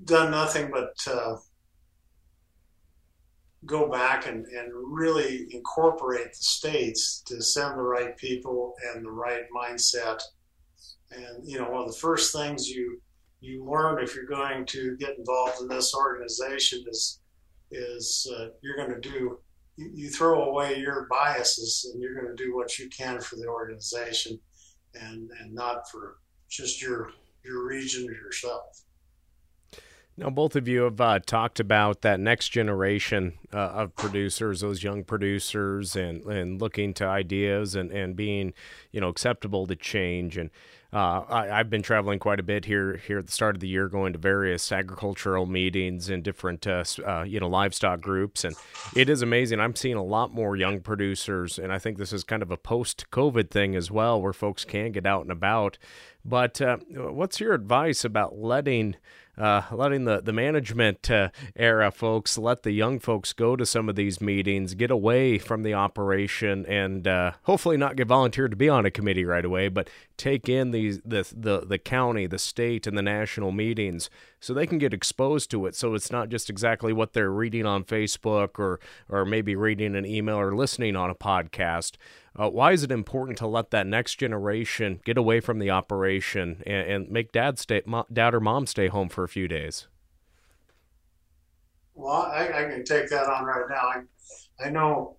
[0.10, 1.38] done nothing but uh,
[3.66, 9.12] go back and, and really incorporate the states to send the right people and the
[9.12, 10.22] right mindset.
[11.12, 13.02] And you know, one of the first things you
[13.42, 17.22] you learn if you're going to get involved in this organization is
[17.72, 19.40] is uh, you're going to do
[19.78, 23.36] you, you throw away your biases and you're going to do what you can for
[23.38, 24.40] the organization
[24.96, 26.18] and and not for
[26.50, 27.12] just your
[27.44, 28.82] your region or yourself.
[30.20, 34.84] Now, both of you have uh, talked about that next generation uh, of producers, those
[34.84, 38.54] young producers, and, and looking to ideas and, and being,
[38.92, 40.38] you know, acceptable to change.
[40.38, 40.50] And
[40.92, 43.70] uh, I, have been traveling quite a bit here here at the start of the
[43.70, 48.58] year, going to various agricultural meetings and different, uh, uh, you know, livestock groups, and
[48.98, 49.62] it is amazing.
[49.62, 52.58] I'm seeing a lot more young producers, and I think this is kind of a
[52.58, 55.78] post-COVID thing as well, where folks can get out and about.
[56.26, 58.98] But uh, what's your advice about letting
[59.40, 63.90] uh, letting the, the management uh, era folks let the young folks go to some
[63.90, 68.58] of these meetings, get away from the operation, and uh, hopefully not get volunteered to
[68.58, 72.86] be on a committee right away, but take in the, the the county, the state,
[72.86, 74.10] and the national meetings
[74.40, 75.76] so they can get exposed to it.
[75.76, 80.06] So it's not just exactly what they're reading on Facebook or or maybe reading an
[80.06, 81.96] email or listening on a podcast.
[82.36, 86.64] Uh, why is it important to let that next generation get away from the operation
[86.66, 89.88] and, and make dad stay, dad or mom stay home for a few days?
[91.96, 93.76] Well, I, I can take that on right now.
[94.62, 95.18] I, I know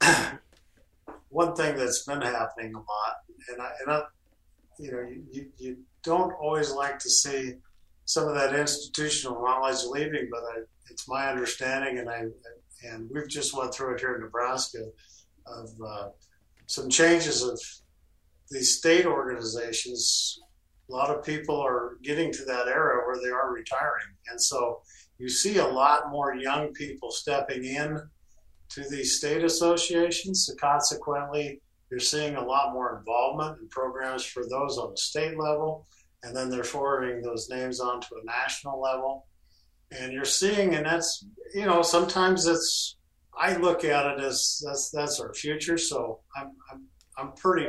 [1.28, 3.16] one thing that's been happening a lot,
[3.50, 4.02] and I, and I
[4.78, 7.54] you know, you, you don't always like to see
[8.04, 12.24] some of that institutional knowledge leaving, but I, it's my understanding, and I
[12.84, 14.84] and we've just went through it here in Nebraska
[15.46, 16.08] of uh,
[16.66, 17.60] some changes of
[18.50, 20.38] these state organizations.
[20.88, 24.82] A lot of people are getting to that era where they are retiring, and so
[25.18, 28.00] you see a lot more young people stepping in
[28.68, 30.46] to these state associations.
[30.46, 31.60] So consequently,
[31.90, 35.86] you're seeing a lot more involvement in programs for those on the state level,
[36.22, 39.26] and then they're forwarding those names onto a national level.
[39.92, 42.95] And you're seeing, and that's you know sometimes it's
[43.38, 45.78] I look at it as that's that's our future.
[45.78, 46.84] So I'm I'm
[47.18, 47.68] I'm pretty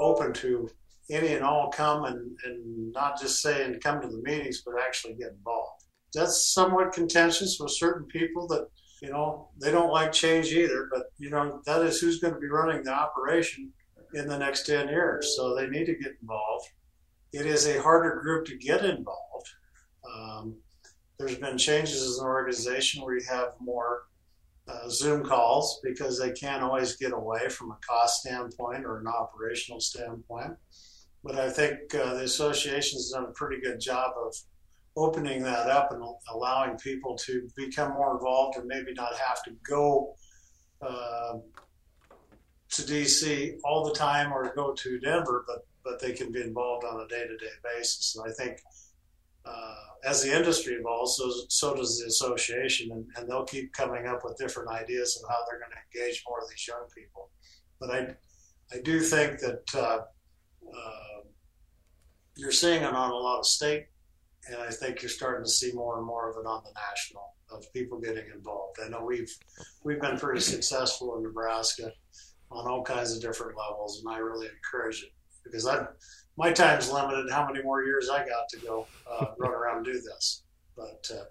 [0.00, 0.68] open to
[1.10, 4.74] any and all come and, and not just say and come to the meetings, but
[4.80, 5.84] actually get involved.
[6.14, 8.68] That's somewhat contentious with certain people that
[9.00, 12.40] you know, they don't like change either, but you know, that is who's going to
[12.40, 13.72] be running the operation
[14.14, 15.36] in the next 10 years.
[15.36, 16.68] So they need to get involved.
[17.32, 19.48] It is a harder group to get involved.
[20.12, 20.56] Um,
[21.18, 24.02] there's been changes in the organization where you have more
[24.68, 29.06] uh, Zoom calls because they can't always get away from a cost standpoint or an
[29.06, 30.52] operational standpoint.
[31.24, 34.34] But I think uh, the association has done a pretty good job of
[34.96, 36.02] opening that up and
[36.32, 40.14] allowing people to become more involved and maybe not have to go
[40.82, 41.38] uh,
[42.70, 46.84] to DC all the time or go to Denver, but but they can be involved
[46.84, 48.16] on a day-to-day basis.
[48.16, 48.60] And I think
[49.48, 49.74] uh,
[50.04, 54.20] as the industry evolves, so, so does the association, and, and, they'll keep coming up
[54.24, 57.30] with different ideas of how they're going to engage more of these young people.
[57.80, 58.14] But I,
[58.72, 60.00] I do think that uh,
[60.68, 61.20] uh,
[62.36, 63.86] you're seeing it on a lot of state
[64.48, 67.34] and I think you're starting to see more and more of it on the national
[67.50, 68.78] of people getting involved.
[68.84, 69.30] I know we've
[69.84, 71.92] we've been pretty successful in Nebraska
[72.50, 75.12] on all kinds of different levels, and I really encourage it
[75.44, 75.86] because I
[76.38, 77.30] my time's limited.
[77.30, 80.44] How many more years I got to go uh, run around and do this?
[80.76, 81.24] But uh,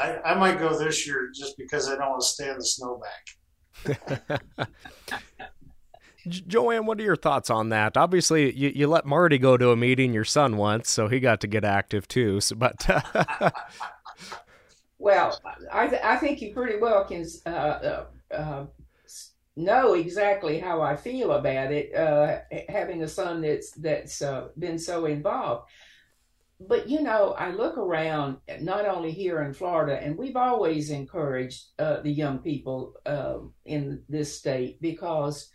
[0.00, 2.64] I I might go this year just because I don't want to stay in the
[2.64, 3.10] snowbank.
[6.28, 7.96] Joanne, what are your thoughts on that?
[7.96, 11.40] Obviously, you, you let Marty go to a meeting your son once, so he got
[11.40, 12.40] to get active too.
[12.40, 12.86] So, but
[14.98, 15.40] well,
[15.72, 18.66] I th- I think you pretty well can uh, uh, uh,
[19.56, 21.94] know exactly how I feel about it.
[21.94, 22.38] Uh,
[22.68, 25.68] having a son that's that's uh, been so involved.
[26.60, 31.64] But you know, I look around not only here in Florida, and we've always encouraged
[31.78, 32.94] uh, the young people
[33.64, 35.50] in this state because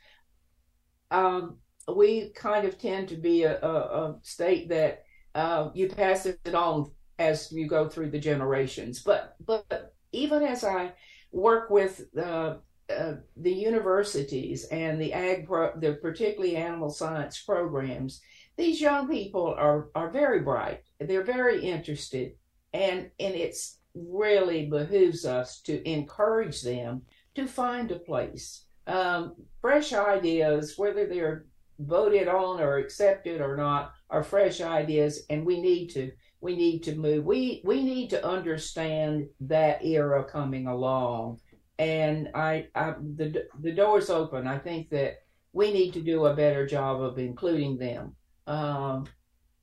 [1.12, 1.58] um,
[1.94, 5.04] we kind of tend to be a, a, a state that
[5.36, 9.02] uh, you pass it on as you go through the generations.
[9.02, 10.94] But but even as I
[11.32, 12.56] work with uh,
[12.90, 18.22] uh, the universities and the ag, pro- the particularly animal science programs,
[18.58, 20.84] these young people are are very bright.
[21.00, 22.34] They're very interested,
[22.74, 27.02] and and it's really behooves us to encourage them
[27.36, 31.46] to find a place um, fresh ideas, whether they're
[31.80, 36.84] voted on or accepted or not, are fresh ideas, and we need to we need
[36.84, 37.26] to move.
[37.26, 41.40] We we need to understand that era coming along,
[41.80, 44.48] and I, I the the door's open.
[44.48, 45.20] I think that
[45.54, 48.16] we need to do a better job of including them.
[48.46, 49.06] Um,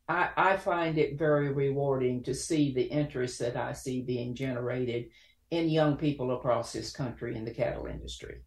[0.09, 5.07] I, I find it very rewarding to see the interest that I see being generated
[5.51, 8.43] in young people across this country in the cattle industry.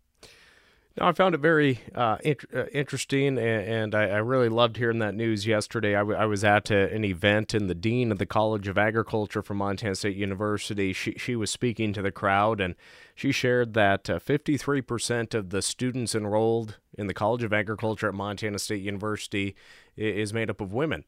[1.00, 4.78] No, I found it very uh, int- uh, interesting, and, and I, I, really loved
[4.78, 5.96] hearing that news yesterday.
[5.96, 8.80] I, w- I was at a, an event, and the dean of the College of
[8.80, 12.74] Agriculture from Montana State University, she, she was speaking to the crowd, and
[13.14, 18.16] she shared that uh, 53% of the students enrolled in the College of Agriculture at
[18.16, 19.56] Montana State University
[19.96, 21.04] is made up of women.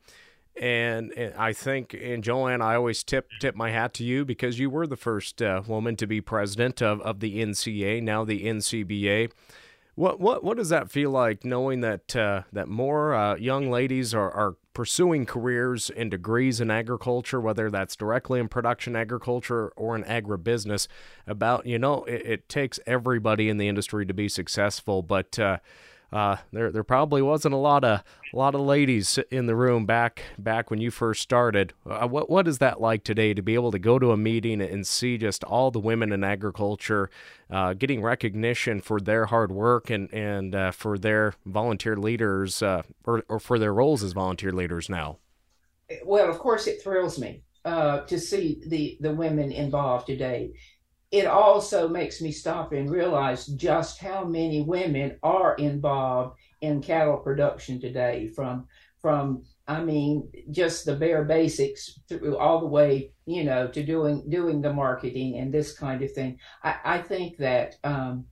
[0.61, 4.59] And, and, I think, and Joanne, I always tip tip my hat to you because
[4.59, 8.43] you were the first uh, woman to be president of, of the NCA, now the
[8.45, 9.31] NCBA.
[9.99, 14.13] What what what does that feel like knowing that uh, that more uh, young ladies
[14.13, 19.97] are, are pursuing careers and degrees in agriculture, whether that's directly in production agriculture or
[19.97, 20.87] in agribusiness?
[21.27, 25.57] About you know, it, it takes everybody in the industry to be successful, but uh,
[26.11, 28.03] uh, there there probably wasn't a lot of
[28.33, 31.73] a lot of ladies in the room back back when you first started.
[31.87, 34.61] Uh, what what is that like today to be able to go to a meeting
[34.61, 37.09] and see just all the women in agriculture
[37.51, 42.81] uh, getting recognition for their hard work and and uh, for their volunteer leaders uh,
[43.03, 45.17] or or for their roles as volunteer leaders now?
[46.05, 50.53] Well, of course, it thrills me uh, to see the the women involved today
[51.11, 57.17] it also makes me stop and realize just how many women are involved in cattle
[57.17, 58.67] production today from
[59.01, 64.29] from I mean just the bare basics through all the way you know to doing
[64.29, 66.39] doing the marketing and this kind of thing.
[66.63, 68.25] I, I think that um,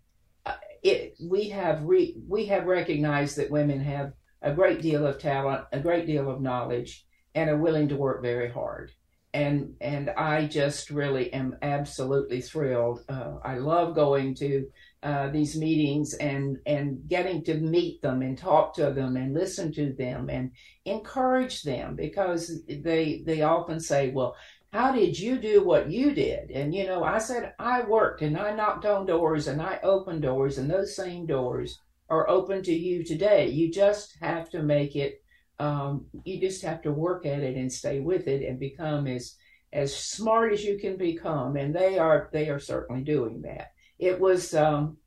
[0.83, 5.65] it we have re, we have recognized that women have a great deal of talent
[5.71, 8.91] a great deal of knowledge and are willing to work very hard
[9.33, 13.03] and and I just really am absolutely thrilled.
[13.09, 14.67] Uh, I love going to
[15.03, 19.71] uh, these meetings and and getting to meet them and talk to them and listen
[19.73, 20.51] to them and
[20.85, 24.35] encourage them because they they often say, well,
[24.73, 26.51] how did you do what you did?
[26.51, 30.23] And you know, I said I worked and I knocked on doors and I opened
[30.23, 33.49] doors and those same doors are open to you today.
[33.49, 35.21] You just have to make it.
[35.59, 39.35] Um, you just have to work at it and stay with it and become as
[39.73, 41.55] as smart as you can become.
[41.57, 43.71] And they are they are certainly doing that.
[43.99, 44.97] It was um,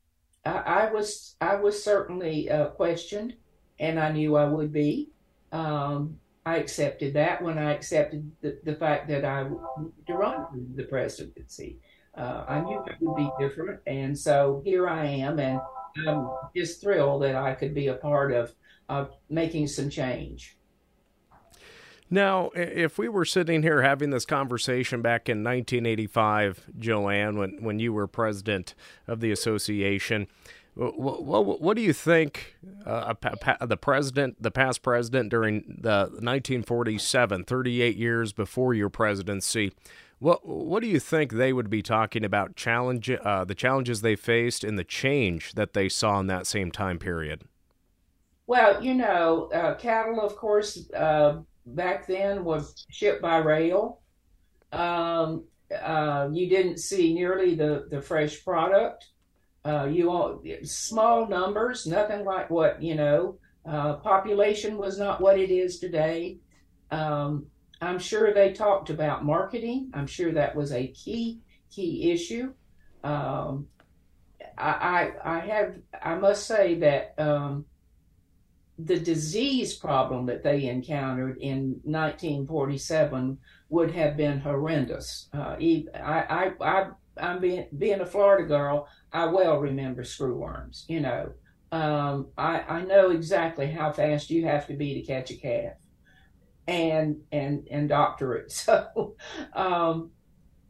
[0.45, 3.35] I, I, was I was certainly uh, questioned,
[3.79, 5.09] and I knew I would be.
[5.51, 10.83] Um, I accepted that when I accepted the, the fact that I would run the
[10.83, 11.77] presidency.
[12.17, 15.61] Uh, I knew it would be different, and so here I am, and
[16.07, 18.53] I'm just thrilled that I could be a part of
[18.91, 20.57] of making some change.
[22.09, 27.79] Now, if we were sitting here having this conversation back in 1985, Joanne, when, when
[27.79, 28.75] you were president
[29.07, 30.27] of the association,
[30.73, 33.13] what, what, what do you think uh,
[33.61, 39.71] the president, the past president during the 1947, 38 years before your presidency,
[40.19, 44.15] what what do you think they would be talking about challenge uh, the challenges they
[44.15, 47.43] faced and the change that they saw in that same time period?
[48.51, 54.01] Well, you know, uh, cattle, of course, uh, back then was shipped by rail.
[54.73, 59.07] Um, uh, you didn't see nearly the, the fresh product.
[59.63, 63.37] Uh, you all, small numbers, nothing like what you know.
[63.65, 66.37] Uh, population was not what it is today.
[66.91, 67.45] Um,
[67.79, 69.91] I'm sure they talked about marketing.
[69.93, 71.39] I'm sure that was a key
[71.73, 72.53] key issue.
[73.01, 73.67] Um,
[74.57, 77.63] I, I, I have I must say that um,
[78.85, 83.37] the disease problem that they encountered in 1947
[83.69, 85.29] would have been horrendous.
[85.33, 90.83] Uh, I, I, I, I'm being, being a Florida girl, I well remember screwworms.
[90.87, 91.33] You know,
[91.71, 95.73] um, I, I know exactly how fast you have to be to catch a calf,
[96.67, 98.51] and and and doctor it.
[98.51, 99.15] So,
[99.53, 100.11] um,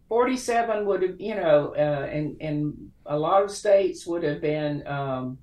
[0.09, 4.85] 47 would have, you know, uh, in in a lot of states would have been
[4.87, 5.37] um,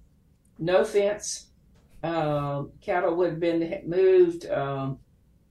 [0.59, 1.48] no fence
[2.03, 4.99] um, cattle would have been moved um,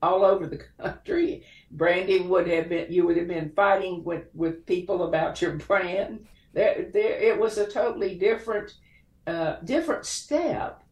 [0.02, 1.44] all over the country.
[1.70, 6.26] Branding would have been, you would have been fighting with, with people about your brand.
[6.54, 8.72] There, there, it was a totally different,
[9.26, 10.82] uh, different step.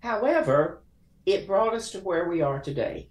[0.00, 0.82] However,
[1.24, 3.08] it brought us to where we are today.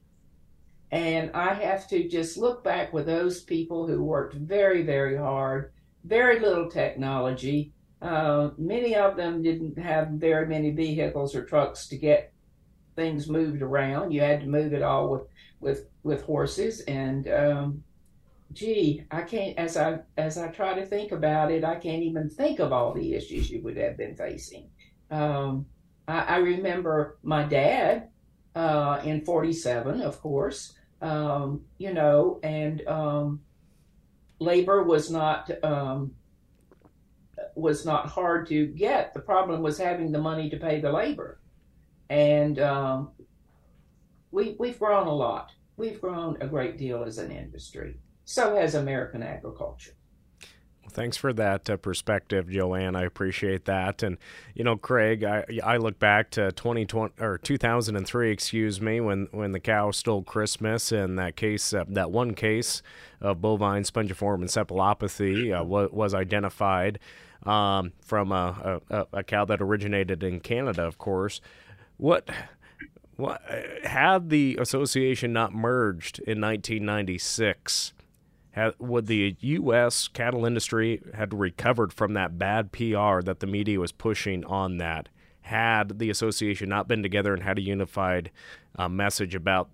[0.91, 5.71] And I have to just look back with those people who worked very, very hard,
[6.03, 7.73] very little technology,
[8.03, 12.33] uh, many of them didn't have very many vehicles or trucks to get
[12.97, 14.11] things moved around.
[14.11, 15.27] You had to move it all with
[15.61, 16.81] with with horses.
[16.81, 17.83] And um,
[18.51, 22.29] gee, I can't as I as I try to think about it, I can't even
[22.29, 24.69] think of all the issues you would have been facing.
[25.09, 25.65] Um,
[26.07, 28.09] I, I, remember my dad
[28.55, 30.73] uh, in '47, of course.
[31.01, 33.41] Um, you know, and um,
[34.39, 36.15] labor was not um,
[37.55, 39.13] was not hard to get.
[39.13, 41.39] The problem was having the money to pay the labor,
[42.09, 43.11] and um,
[44.31, 45.51] we we've grown a lot.
[45.77, 47.99] We've grown a great deal as an industry.
[48.25, 49.95] So has American agriculture.
[50.89, 52.95] Thanks for that uh, perspective, Joanne.
[52.95, 54.03] I appreciate that.
[54.03, 54.17] And
[54.53, 59.53] you know, Craig, I I look back to 2020 or 2003, excuse me, when when
[59.53, 62.81] the cow stole Christmas, and that case, uh, that one case
[63.21, 66.99] of bovine spongiform encephalopathy uh, was, was identified
[67.45, 71.41] um, from a, a, a, cow that originated in Canada, of course.
[71.97, 72.29] What,
[73.17, 73.41] what
[73.83, 77.93] had the association not merged in 1996?
[78.51, 80.07] Had, would the U.S.
[80.07, 85.09] cattle industry had recovered from that bad PR that the media was pushing on that?
[85.41, 88.31] Had the association not been together and had a unified
[88.77, 89.69] uh, message about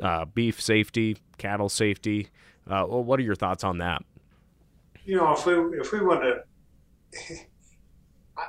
[0.00, 2.28] uh, beef safety, cattle safety,
[2.68, 4.02] uh, what are your thoughts on that?
[5.04, 6.22] You know, if we if we want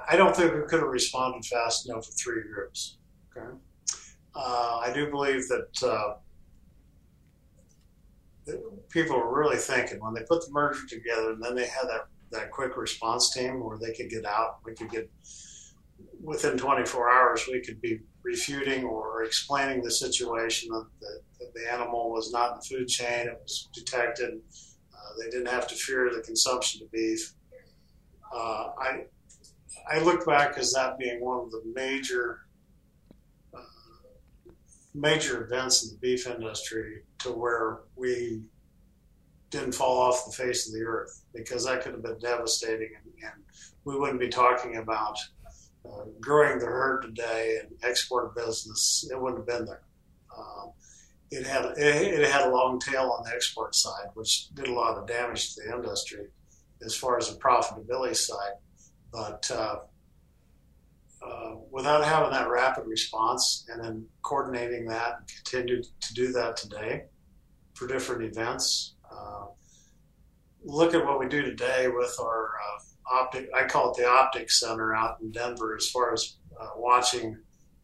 [0.09, 2.97] I don't think we could have responded fast enough with three groups.
[3.35, 3.47] Okay,
[4.35, 6.13] uh, I do believe that, uh,
[8.45, 11.87] that people were really thinking when they put the merger together, and then they had
[11.87, 14.59] that that quick response team where they could get out.
[14.63, 15.09] We could get
[16.21, 17.47] within 24 hours.
[17.51, 22.51] We could be refuting or explaining the situation that, that, that the animal was not
[22.51, 23.27] in the food chain.
[23.27, 24.39] It was detected.
[24.93, 27.33] Uh, they didn't have to fear the consumption of beef
[28.33, 29.05] uh, I
[29.91, 32.41] I look back as that being one of the major
[33.53, 34.51] uh,
[34.93, 38.41] major events in the beef industry to where we
[39.49, 43.13] didn't fall off the face of the earth because that could have been devastating, and,
[43.23, 43.43] and
[43.83, 45.17] we wouldn't be talking about
[45.85, 49.07] uh, growing the herd today and export business.
[49.11, 49.81] It wouldn't have been there.
[50.37, 50.71] Um,
[51.31, 54.73] it had it, it, had a long tail on the export side, which did a
[54.73, 56.27] lot of damage to the industry
[56.83, 58.53] as far as the profitability side.
[59.11, 59.79] But uh,
[61.21, 66.55] uh, without having that rapid response and then coordinating that and continue to do that
[66.57, 67.03] today
[67.73, 68.95] for different events.
[69.11, 69.47] Uh,
[70.63, 74.51] look at what we do today with our uh, optic, I call it the optic
[74.51, 77.37] center out in Denver as far as uh, watching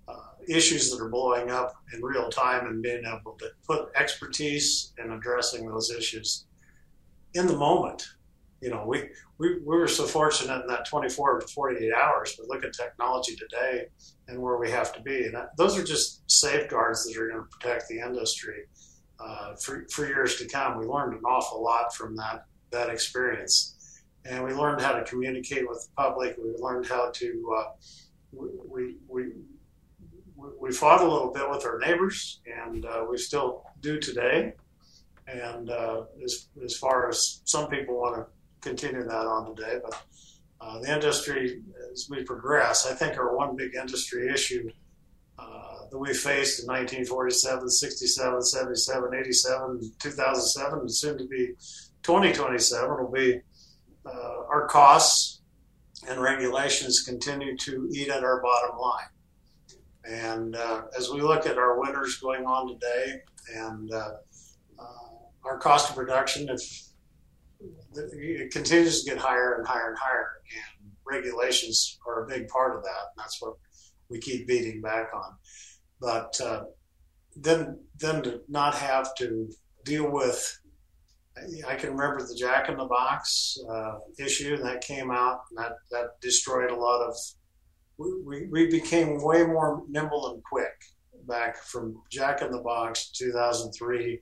[0.07, 0.13] uh,
[0.47, 5.11] issues that are blowing up in real time and being able to put expertise in
[5.11, 6.45] addressing those issues
[7.33, 8.05] in the moment
[8.61, 12.47] you know, we, we, we were so fortunate in that 24 to 48 hours, but
[12.47, 13.85] look at technology today
[14.27, 15.25] and where we have to be.
[15.25, 18.63] And that, those are just safeguards that are going to protect the industry
[19.19, 20.79] uh, for, for years to come.
[20.79, 24.01] We learned an awful lot from that, that experience.
[24.25, 26.35] And we learned how to communicate with the public.
[26.37, 27.65] We learned how to, uh,
[28.31, 29.31] we, we,
[30.59, 34.53] we fought a little bit with our neighbors, and uh, we still do today.
[35.27, 38.25] And uh, as, as far as some people want to
[38.65, 39.79] continue that on today.
[39.83, 40.01] But
[40.59, 41.61] uh, the industry,
[41.91, 44.69] as we progress, I think our one big industry issue
[45.37, 51.53] uh, that we faced in 1947, 67, 77, 87, 2007, and soon to be
[52.03, 53.39] 2027 will be
[54.05, 54.09] uh,
[54.49, 55.41] our costs
[56.07, 59.09] and regulations continue to eat at our bottom line.
[60.07, 63.21] And uh, as we look at our winters going on today
[63.55, 64.11] and uh,
[64.77, 64.83] uh,
[65.43, 66.85] our cost of production, if
[67.97, 70.27] it continues to get higher and higher and higher,
[70.81, 72.89] and regulations are a big part of that.
[72.89, 73.55] And that's what
[74.09, 75.35] we keep beating back on.
[75.99, 76.63] But uh,
[77.35, 79.49] then, then to not have to
[79.83, 80.59] deal with,
[81.67, 85.73] I can remember the Jack in the Box uh, issue that came out, and that
[85.91, 87.15] that destroyed a lot of.
[87.97, 90.73] We, we became way more nimble and quick
[91.27, 94.19] back from Jack in the Box 2003 when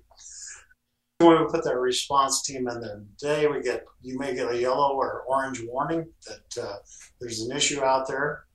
[1.27, 4.93] we put that response team in there today, we get you may get a yellow
[4.93, 6.75] or orange warning that uh,
[7.19, 8.45] there's an issue out there,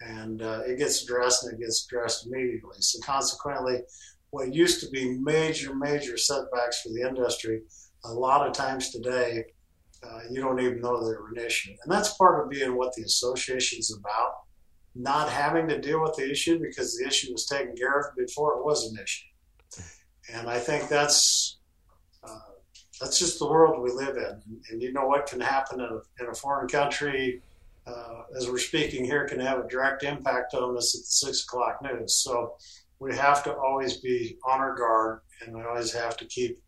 [0.00, 2.76] and uh, it gets addressed and it gets addressed immediately.
[2.80, 3.80] So consequently,
[4.30, 7.62] what used to be major major setbacks for the industry,
[8.04, 9.44] a lot of times today,
[10.02, 13.02] uh, you don't even know they're an issue, and that's part of being what the
[13.02, 14.32] association is about.
[14.96, 18.58] Not having to deal with the issue because the issue was taken care of before
[18.58, 19.26] it was an issue.
[20.34, 21.59] And I think that's
[23.00, 24.42] that's just the world we live in.
[24.70, 27.40] And you know what can happen in a, in a foreign country,
[27.86, 31.44] uh, as we're speaking here, can have a direct impact on us at the six
[31.44, 32.14] o'clock news.
[32.16, 32.56] So
[32.98, 36.58] we have to always be on our guard, and we always have to keep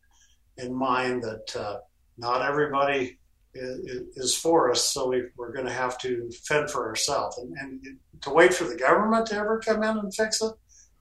[0.57, 1.79] in mind that uh,
[2.17, 3.19] not everybody
[3.55, 4.83] is, is, for us.
[4.83, 8.65] So we, are going to have to fend for ourselves, and, and, to wait for
[8.65, 10.53] the government to ever come in and fix it,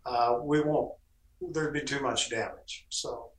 [0.06, 0.92] uh, we won't.
[1.40, 2.86] There'd be too much damage.
[2.90, 3.31] So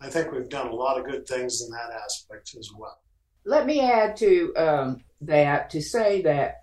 [0.00, 2.98] I think we've done a lot of good things in that aspect as well.
[3.44, 6.62] Let me add to um, that to say that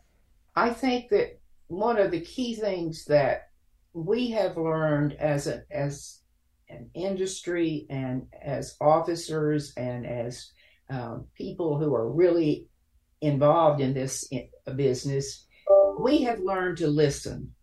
[0.55, 3.49] I think that one of the key things that
[3.93, 6.21] we have learned as a, as
[6.69, 10.51] an industry and as officers and as
[10.89, 12.67] um, people who are really
[13.21, 14.29] involved in this
[14.75, 15.45] business,
[15.99, 17.53] we have learned to listen.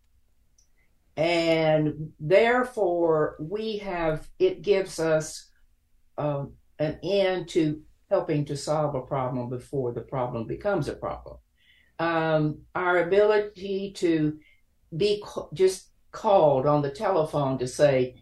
[1.16, 5.50] And therefore, we have, it gives us
[6.18, 11.36] um, an end to helping to solve a problem before the problem becomes a problem.
[11.98, 14.38] Um, our ability to
[14.94, 15.22] be
[15.54, 18.16] just called on the telephone to say,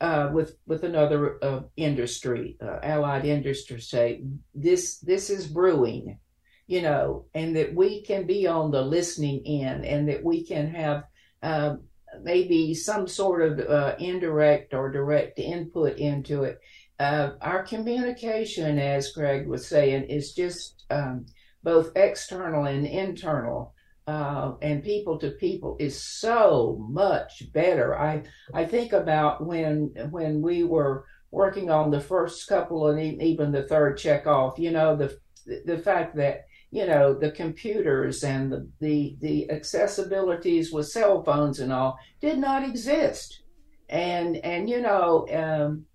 [0.00, 4.22] uh, with with another uh, industry, uh, allied industry, say
[4.54, 6.18] this this is brewing,
[6.66, 10.72] you know, and that we can be on the listening end, and that we can
[10.72, 11.04] have
[11.42, 11.82] um,
[12.22, 16.58] maybe some sort of uh, indirect or direct input into it
[17.00, 21.24] uh, our communication, as Greg was saying, is just um,
[21.62, 23.74] both external and internal.
[24.06, 27.98] Uh, and people to people is so much better.
[27.98, 33.52] I I think about when when we were working on the first couple and even
[33.52, 34.58] the third check off.
[34.58, 35.16] You know the
[35.64, 41.60] the fact that you know the computers and the the, the accessibilities with cell phones
[41.60, 43.42] and all did not exist,
[43.88, 45.86] and and you know um,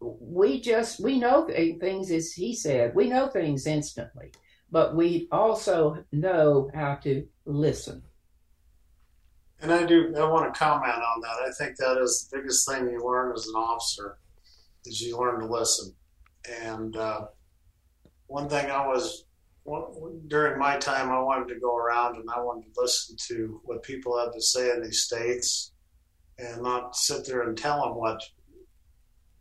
[0.00, 2.94] we just we know things as he said.
[2.94, 4.32] We know things instantly
[4.70, 8.02] but we also know how to listen.
[9.62, 11.48] And i do i want to comment on that.
[11.48, 14.18] I think that is the biggest thing you learn as an officer
[14.84, 15.94] is you learn to listen.
[16.62, 17.26] And uh,
[18.26, 19.24] one thing I was
[20.28, 23.82] during my time, I wanted to go around and I wanted to listen to what
[23.82, 25.72] people had to say in these states,
[26.38, 28.22] and not sit there and tell them what.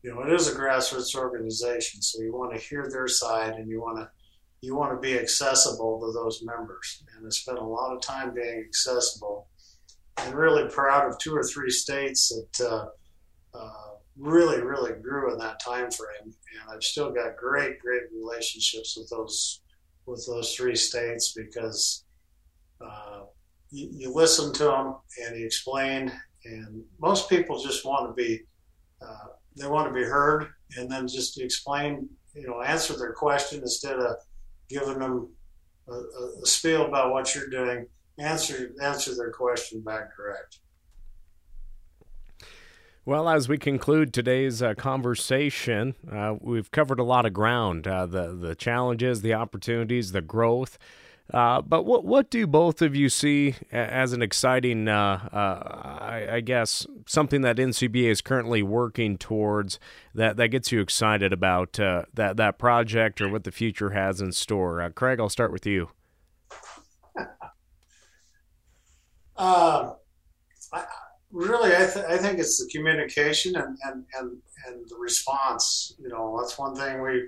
[0.06, 3.68] You know, it is a grassroots organization, so you want to hear their side and
[3.68, 4.08] you want to
[4.62, 7.04] you want to be accessible to those members.
[7.18, 9.48] And I spent a lot of time being accessible,
[10.18, 12.70] and really proud of two or three states that.
[12.70, 12.86] Uh,
[13.58, 13.72] uh,
[14.18, 19.10] really, really grew in that time frame, and I've still got great, great relationships with
[19.10, 19.62] those
[20.06, 22.04] with those three states because
[22.82, 23.22] uh,
[23.72, 26.12] you, you, listen to them and you explain,
[26.44, 28.42] and most people just want to be
[29.02, 30.48] uh, they want to be heard,
[30.78, 34.18] and then just explain, you know, answer their question instead of
[34.70, 35.30] giving them
[35.88, 37.88] a, a spiel about what you're doing.
[38.18, 40.60] Answer answer their question back direct.
[43.08, 48.08] Well, as we conclude today's uh, conversation, uh, we've covered a lot of ground uh,
[48.08, 50.80] the, the challenges, the opportunities, the growth.
[51.34, 56.28] Uh, but what what do both of you see as an exciting, uh, uh, I,
[56.34, 59.80] I, guess, something that NCBA is currently working towards
[60.14, 64.32] that, that gets you excited about that that project or what the future has in
[64.34, 64.88] store?
[64.92, 65.90] Craig, I'll start with you.
[69.38, 69.96] Um,
[70.72, 70.86] I,
[71.32, 75.94] really, I, th- I think it's the communication and, and, and, and the response.
[76.00, 77.24] You know, that's one thing we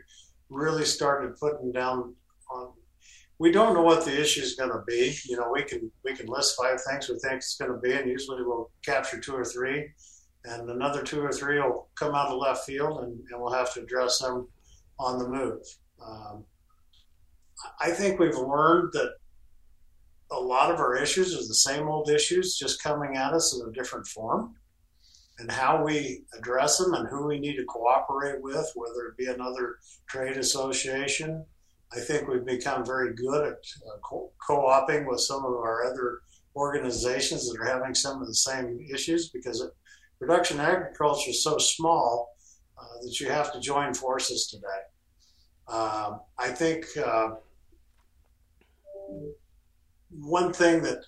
[0.50, 2.16] really started putting down
[2.50, 2.72] on.
[3.40, 5.16] We don't know what the issue is going to be.
[5.26, 7.94] You know, we can we can list five things we think it's going to be,
[7.94, 9.90] and usually we'll capture two or three,
[10.46, 13.74] and another two or three will come out of left field, and, and we'll have
[13.74, 14.48] to address them
[15.00, 15.62] on the move.
[16.04, 16.46] Um,
[17.80, 19.14] I think we've learned that
[20.32, 23.68] a lot of our issues are the same old issues, just coming at us in
[23.68, 24.56] a different form.
[25.40, 29.28] And how we address them and who we need to cooperate with, whether it be
[29.28, 29.78] another
[30.08, 31.46] trade association.
[31.94, 36.20] I think we've become very good at uh, co oping with some of our other
[36.56, 39.72] organizations that are having some of the same issues because it,
[40.20, 42.36] production agriculture is so small
[42.78, 44.82] uh, that you have to join forces today.
[45.68, 47.36] Uh, I think uh,
[50.12, 51.04] one thing that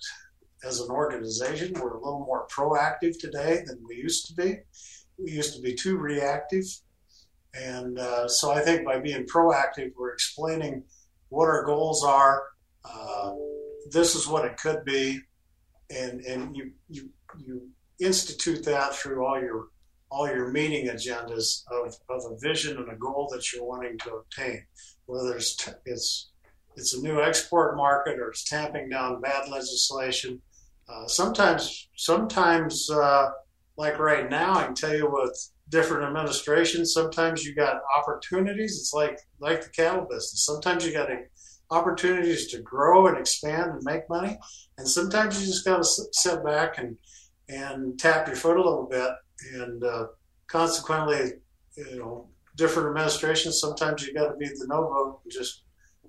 [0.64, 4.58] as an organization we're a little more proactive today than we used to be
[5.18, 6.64] we used to be too reactive
[7.54, 10.82] and uh, so i think by being proactive we're explaining
[11.28, 12.42] what our goals are
[12.84, 13.32] uh,
[13.90, 15.20] this is what it could be
[15.90, 17.68] and and you you you
[18.00, 19.68] institute that through all your
[20.10, 24.14] all your meeting agendas of, of a vision and a goal that you're wanting to
[24.14, 24.64] obtain
[25.06, 26.30] whether it's, t- it's
[26.76, 30.40] it's a new export market or it's tamping down bad legislation.
[30.88, 33.30] Uh, sometimes, sometimes, uh,
[33.76, 38.78] like right now, I can tell you with different administrations, sometimes you got opportunities.
[38.78, 40.44] It's like like the cattle business.
[40.44, 41.08] Sometimes you got
[41.70, 44.38] opportunities to grow and expand and make money,
[44.78, 46.96] and sometimes you just got to sit back and
[47.48, 49.10] and tap your foot a little bit.
[49.54, 50.06] And uh,
[50.48, 51.32] consequently,
[51.76, 53.60] you know, different administrations.
[53.60, 55.62] Sometimes you got to be the no vote and just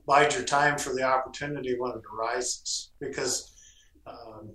[0.06, 3.54] bide your time for the opportunity when it arises because
[4.08, 4.52] um,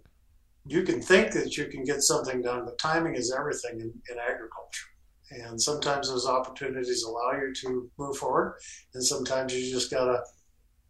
[0.67, 4.19] you can think that you can get something done, but timing is everything in, in
[4.19, 4.89] agriculture.
[5.31, 8.59] And sometimes those opportunities allow you to move forward,
[8.95, 10.22] and sometimes you just gotta,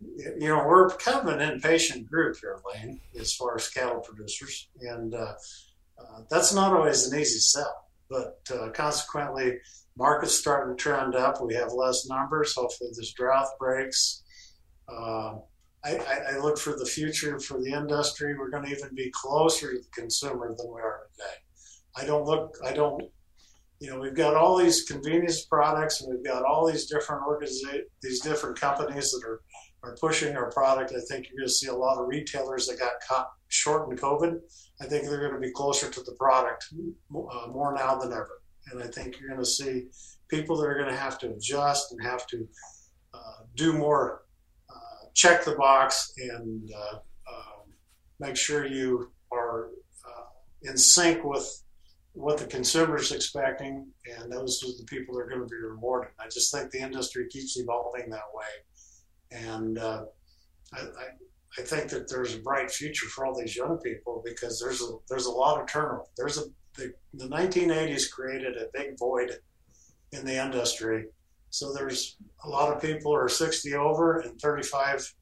[0.00, 4.68] you know, we're kind of an impatient group here, Lane, as far as cattle producers,
[4.80, 5.32] and uh,
[5.98, 7.88] uh, that's not always an easy sell.
[8.10, 9.58] But uh, consequently,
[9.96, 11.42] market's starting to trend up.
[11.42, 12.54] We have less numbers.
[12.54, 14.22] Hopefully, this drought breaks.
[14.88, 15.36] Uh,
[15.84, 15.98] I,
[16.32, 18.36] I, look for the future for the industry.
[18.36, 21.34] We're going to even be closer to the consumer than we are today.
[21.96, 23.02] I don't look, I don't,
[23.80, 27.88] you know, we've got all these convenience products and we've got all these different organizations,
[28.02, 29.40] these different companies that are,
[29.82, 30.92] are pushing our product.
[30.92, 33.96] I think you're going to see a lot of retailers that got caught short in
[33.96, 34.38] COVID.
[34.80, 38.42] I think they're going to be closer to the product uh, more now than ever.
[38.72, 39.84] And I think you're going to see
[40.28, 42.48] people that are going to have to adjust and have to
[43.14, 44.22] uh, do more
[45.16, 47.72] check the box and uh, um,
[48.20, 49.70] make sure you are
[50.06, 50.24] uh,
[50.62, 51.62] in sync with
[52.16, 53.86] what the consumer is expecting,
[54.18, 56.12] and those are the people that are going to be rewarded.
[56.18, 60.04] I just think the industry keeps evolving that way, and uh,
[60.72, 61.06] I, I,
[61.58, 64.96] I, think that there's a bright future for all these young people because there's a
[65.08, 66.04] there's a lot of turnover.
[66.16, 66.44] There's a
[66.76, 69.38] the, the 1980s created a big void
[70.12, 71.06] in the industry
[71.56, 75.14] so there's a lot of people are 60 over and 35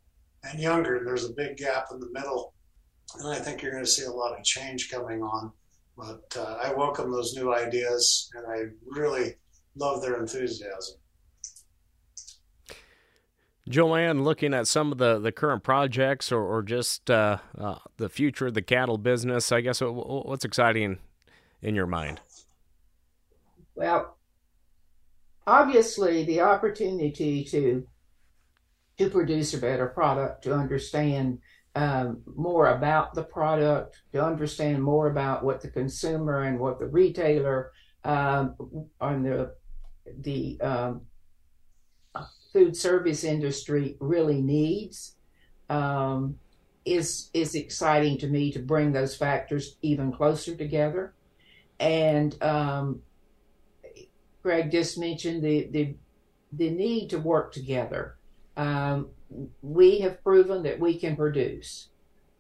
[0.43, 1.03] and younger.
[1.05, 2.55] There's a big gap in the middle.
[3.19, 5.53] And I think you're going to see a lot of change coming on.
[5.97, 9.35] But uh, I welcome those new ideas and I really
[9.77, 10.97] love their enthusiasm.
[13.69, 18.11] Joanne, looking at some of the, the current projects or, or just uh, uh, the
[18.11, 20.99] future of the cattle business, I guess what's exciting
[21.63, 22.21] in your mind?
[23.75, 24.19] Well,
[25.47, 27.87] obviously, the opportunity to
[28.97, 31.41] to produce a better product, to understand
[31.75, 36.87] um, more about the product, to understand more about what the consumer and what the
[36.87, 37.73] retailer
[38.05, 38.55] um,
[39.01, 39.55] on the
[40.21, 41.01] the um,
[42.53, 45.17] food service industry really needs
[45.69, 46.39] um,
[46.85, 51.15] is is exciting to me to bring those factors even closer together.
[51.81, 53.01] And um,
[54.43, 55.95] Greg just mentioned the the
[56.53, 58.17] the need to work together.
[58.57, 59.09] Um,
[59.63, 61.89] we have proven that we can produce.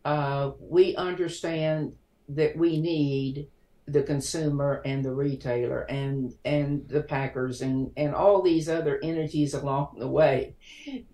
[0.04, 1.94] Uh, we understand
[2.28, 3.48] that we need
[3.86, 9.52] the consumer and the retailer and and the packers and and all these other entities
[9.52, 10.56] along the way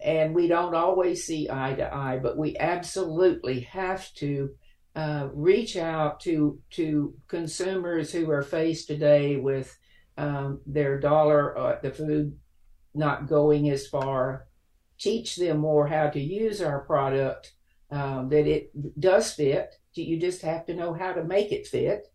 [0.01, 4.51] and we don't always see eye to eye but we absolutely have to
[4.95, 9.77] uh, reach out to to consumers who are faced today with
[10.17, 12.39] um, their dollar uh, the food
[12.95, 14.47] not going as far
[15.01, 17.55] teach them more how to use our product
[17.91, 18.71] um, that it
[19.01, 22.07] does fit you just have to know how to make it fit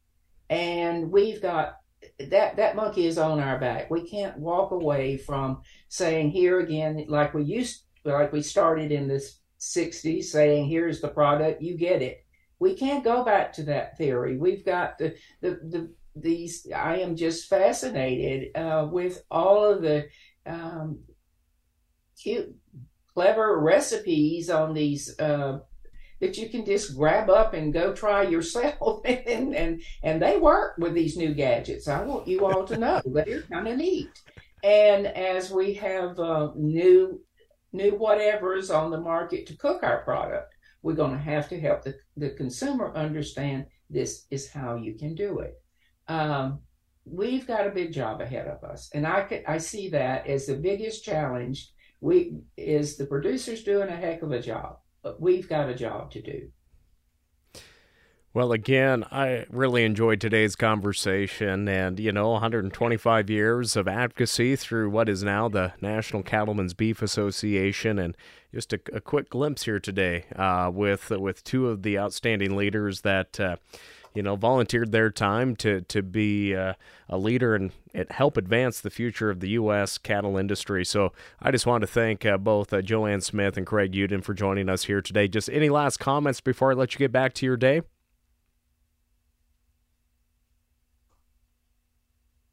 [0.50, 1.78] and we've got
[2.20, 3.90] that that monkey is on our back.
[3.90, 9.08] We can't walk away from saying here again, like we used, like we started in
[9.08, 9.24] the
[9.60, 12.26] '60s, saying here's the product, you get it.
[12.60, 14.38] We can't go back to that theory.
[14.38, 16.68] We've got the the, the these.
[16.74, 20.08] I am just fascinated uh, with all of the
[20.46, 21.00] um,
[22.22, 22.56] cute,
[23.14, 25.18] clever recipes on these.
[25.20, 25.60] Uh,
[26.22, 29.02] that you can just grab up and go try yourself.
[29.06, 31.88] And and and they work with these new gadgets.
[31.88, 33.02] I want you all to know.
[33.06, 34.10] That they're kind of neat.
[34.64, 37.22] And as we have uh, new
[37.74, 40.56] new whatevers on the market to cook our product
[40.86, 45.16] we're going to have to help the, the consumer understand this is how you can
[45.16, 45.60] do it.
[46.08, 46.60] Um,
[47.06, 48.92] we've got a big job ahead of us.
[48.94, 51.72] And i i see that as the biggest challenge
[52.06, 56.10] we is the producers doing a heck of a job but we've got a job
[56.10, 56.50] to do.
[58.34, 64.90] Well, again, I really enjoyed today's conversation and, you know, 125 years of advocacy through
[64.90, 68.18] what is now the National Cattlemen's Beef Association and
[68.52, 73.02] just a, a quick glimpse here today uh, with with two of the outstanding leaders
[73.02, 73.58] that uh,
[74.16, 76.74] you know, volunteered their time to to be uh,
[77.10, 77.72] a leader and
[78.10, 79.98] help advance the future of the U.S.
[79.98, 80.84] cattle industry.
[80.86, 81.12] So
[81.42, 84.70] I just want to thank uh, both uh, Joanne Smith and Craig Uden for joining
[84.70, 85.28] us here today.
[85.28, 87.82] Just any last comments before I let you get back to your day?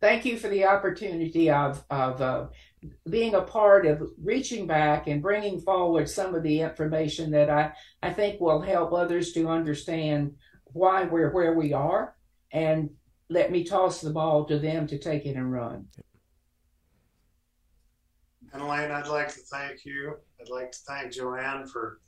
[0.00, 2.46] Thank you for the opportunity of of uh,
[3.08, 7.72] being a part of reaching back and bringing forward some of the information that I,
[8.02, 10.34] I think will help others to understand
[10.72, 12.14] why we're where we are
[12.52, 12.90] and
[13.28, 15.86] let me toss the ball to them to take it and run.
[18.52, 20.16] And Lane, I'd like to thank you.
[20.40, 22.00] I'd like to thank Joanne for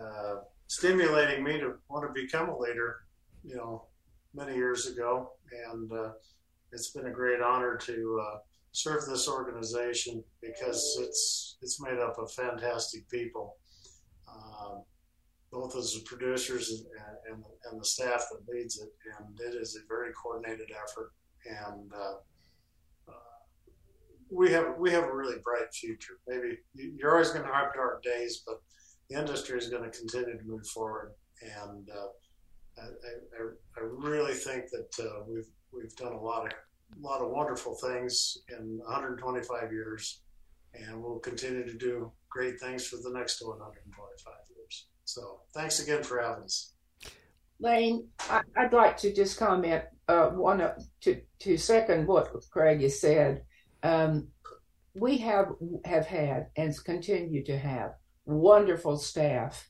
[0.00, 0.36] uh,
[0.66, 3.04] stimulating me to want to become a leader,
[3.44, 3.84] you know,
[4.32, 5.32] many years ago.
[5.70, 6.12] And uh,
[6.72, 8.38] it's been a great honor to uh,
[8.72, 13.56] serve this organization because it's it's made up of fantastic people.
[15.54, 16.80] Both as the producers and,
[17.30, 18.88] and, and, the staff that leads it.
[19.16, 21.12] And it is a very coordinated effort.
[21.46, 22.16] And uh,
[23.08, 23.12] uh,
[24.32, 26.14] we have we have a really bright future.
[26.26, 28.56] Maybe you're always going to have dark days, but
[29.08, 31.12] the industry is going to continue to move forward.
[31.40, 36.52] And uh, I, I, I, really think that uh, we've we've done a lot of
[36.52, 40.22] a lot of wonderful things in 125 years,
[40.74, 44.53] and we'll continue to do great things for the next 125 years.
[45.04, 46.72] So thanks again for having us.
[47.60, 52.80] Lane, I, would like to just comment uh, one uh, to to second what Craig
[52.80, 53.44] has said.
[53.82, 54.28] Um,
[54.94, 55.52] we have
[55.84, 57.94] have had and continue to have
[58.26, 59.68] wonderful staff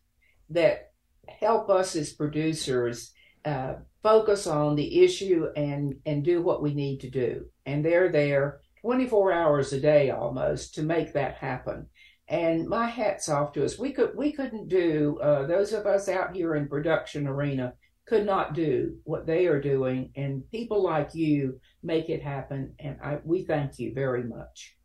[0.51, 0.93] that
[1.29, 3.13] help us as producers
[3.45, 7.47] uh, focus on the issue and and do what we need to do.
[7.67, 11.87] And they're there 24 hours a day almost to make that happen
[12.29, 13.79] and my hats off to us.
[13.79, 17.75] We could we couldn't do uh, those of us out here in production arena
[18.07, 22.75] could not do what they are doing, and people like you make it happen.
[22.79, 24.77] And I we thank you very much.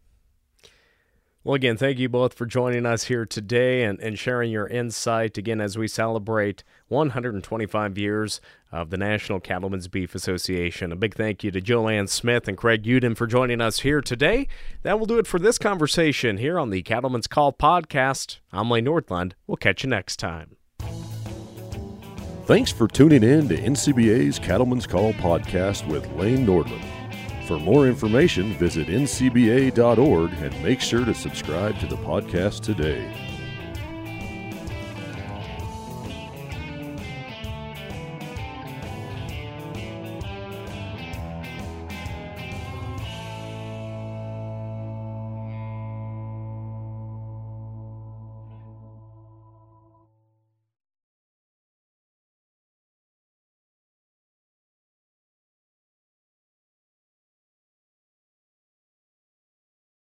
[1.42, 5.38] Well, again, thank you both for joining us here today and, and sharing your insight
[5.38, 8.42] again as we celebrate 125 years
[8.74, 10.92] of the National Cattlemen's Beef Association.
[10.92, 14.50] A big thank you to Joanne Smith and Craig Uden for joining us here today.
[14.84, 18.40] That will do it for this conversation here on the Cattlemen's Call podcast.
[18.52, 19.32] I'm Lane Nordlund.
[19.48, 20.58] We'll catch you next time.
[22.48, 26.99] Thanks for tuning in to NCBA's Cattlemen's Call podcast with Lane Nordlund.
[27.50, 33.29] For more information, visit ncba.org and make sure to subscribe to the podcast today.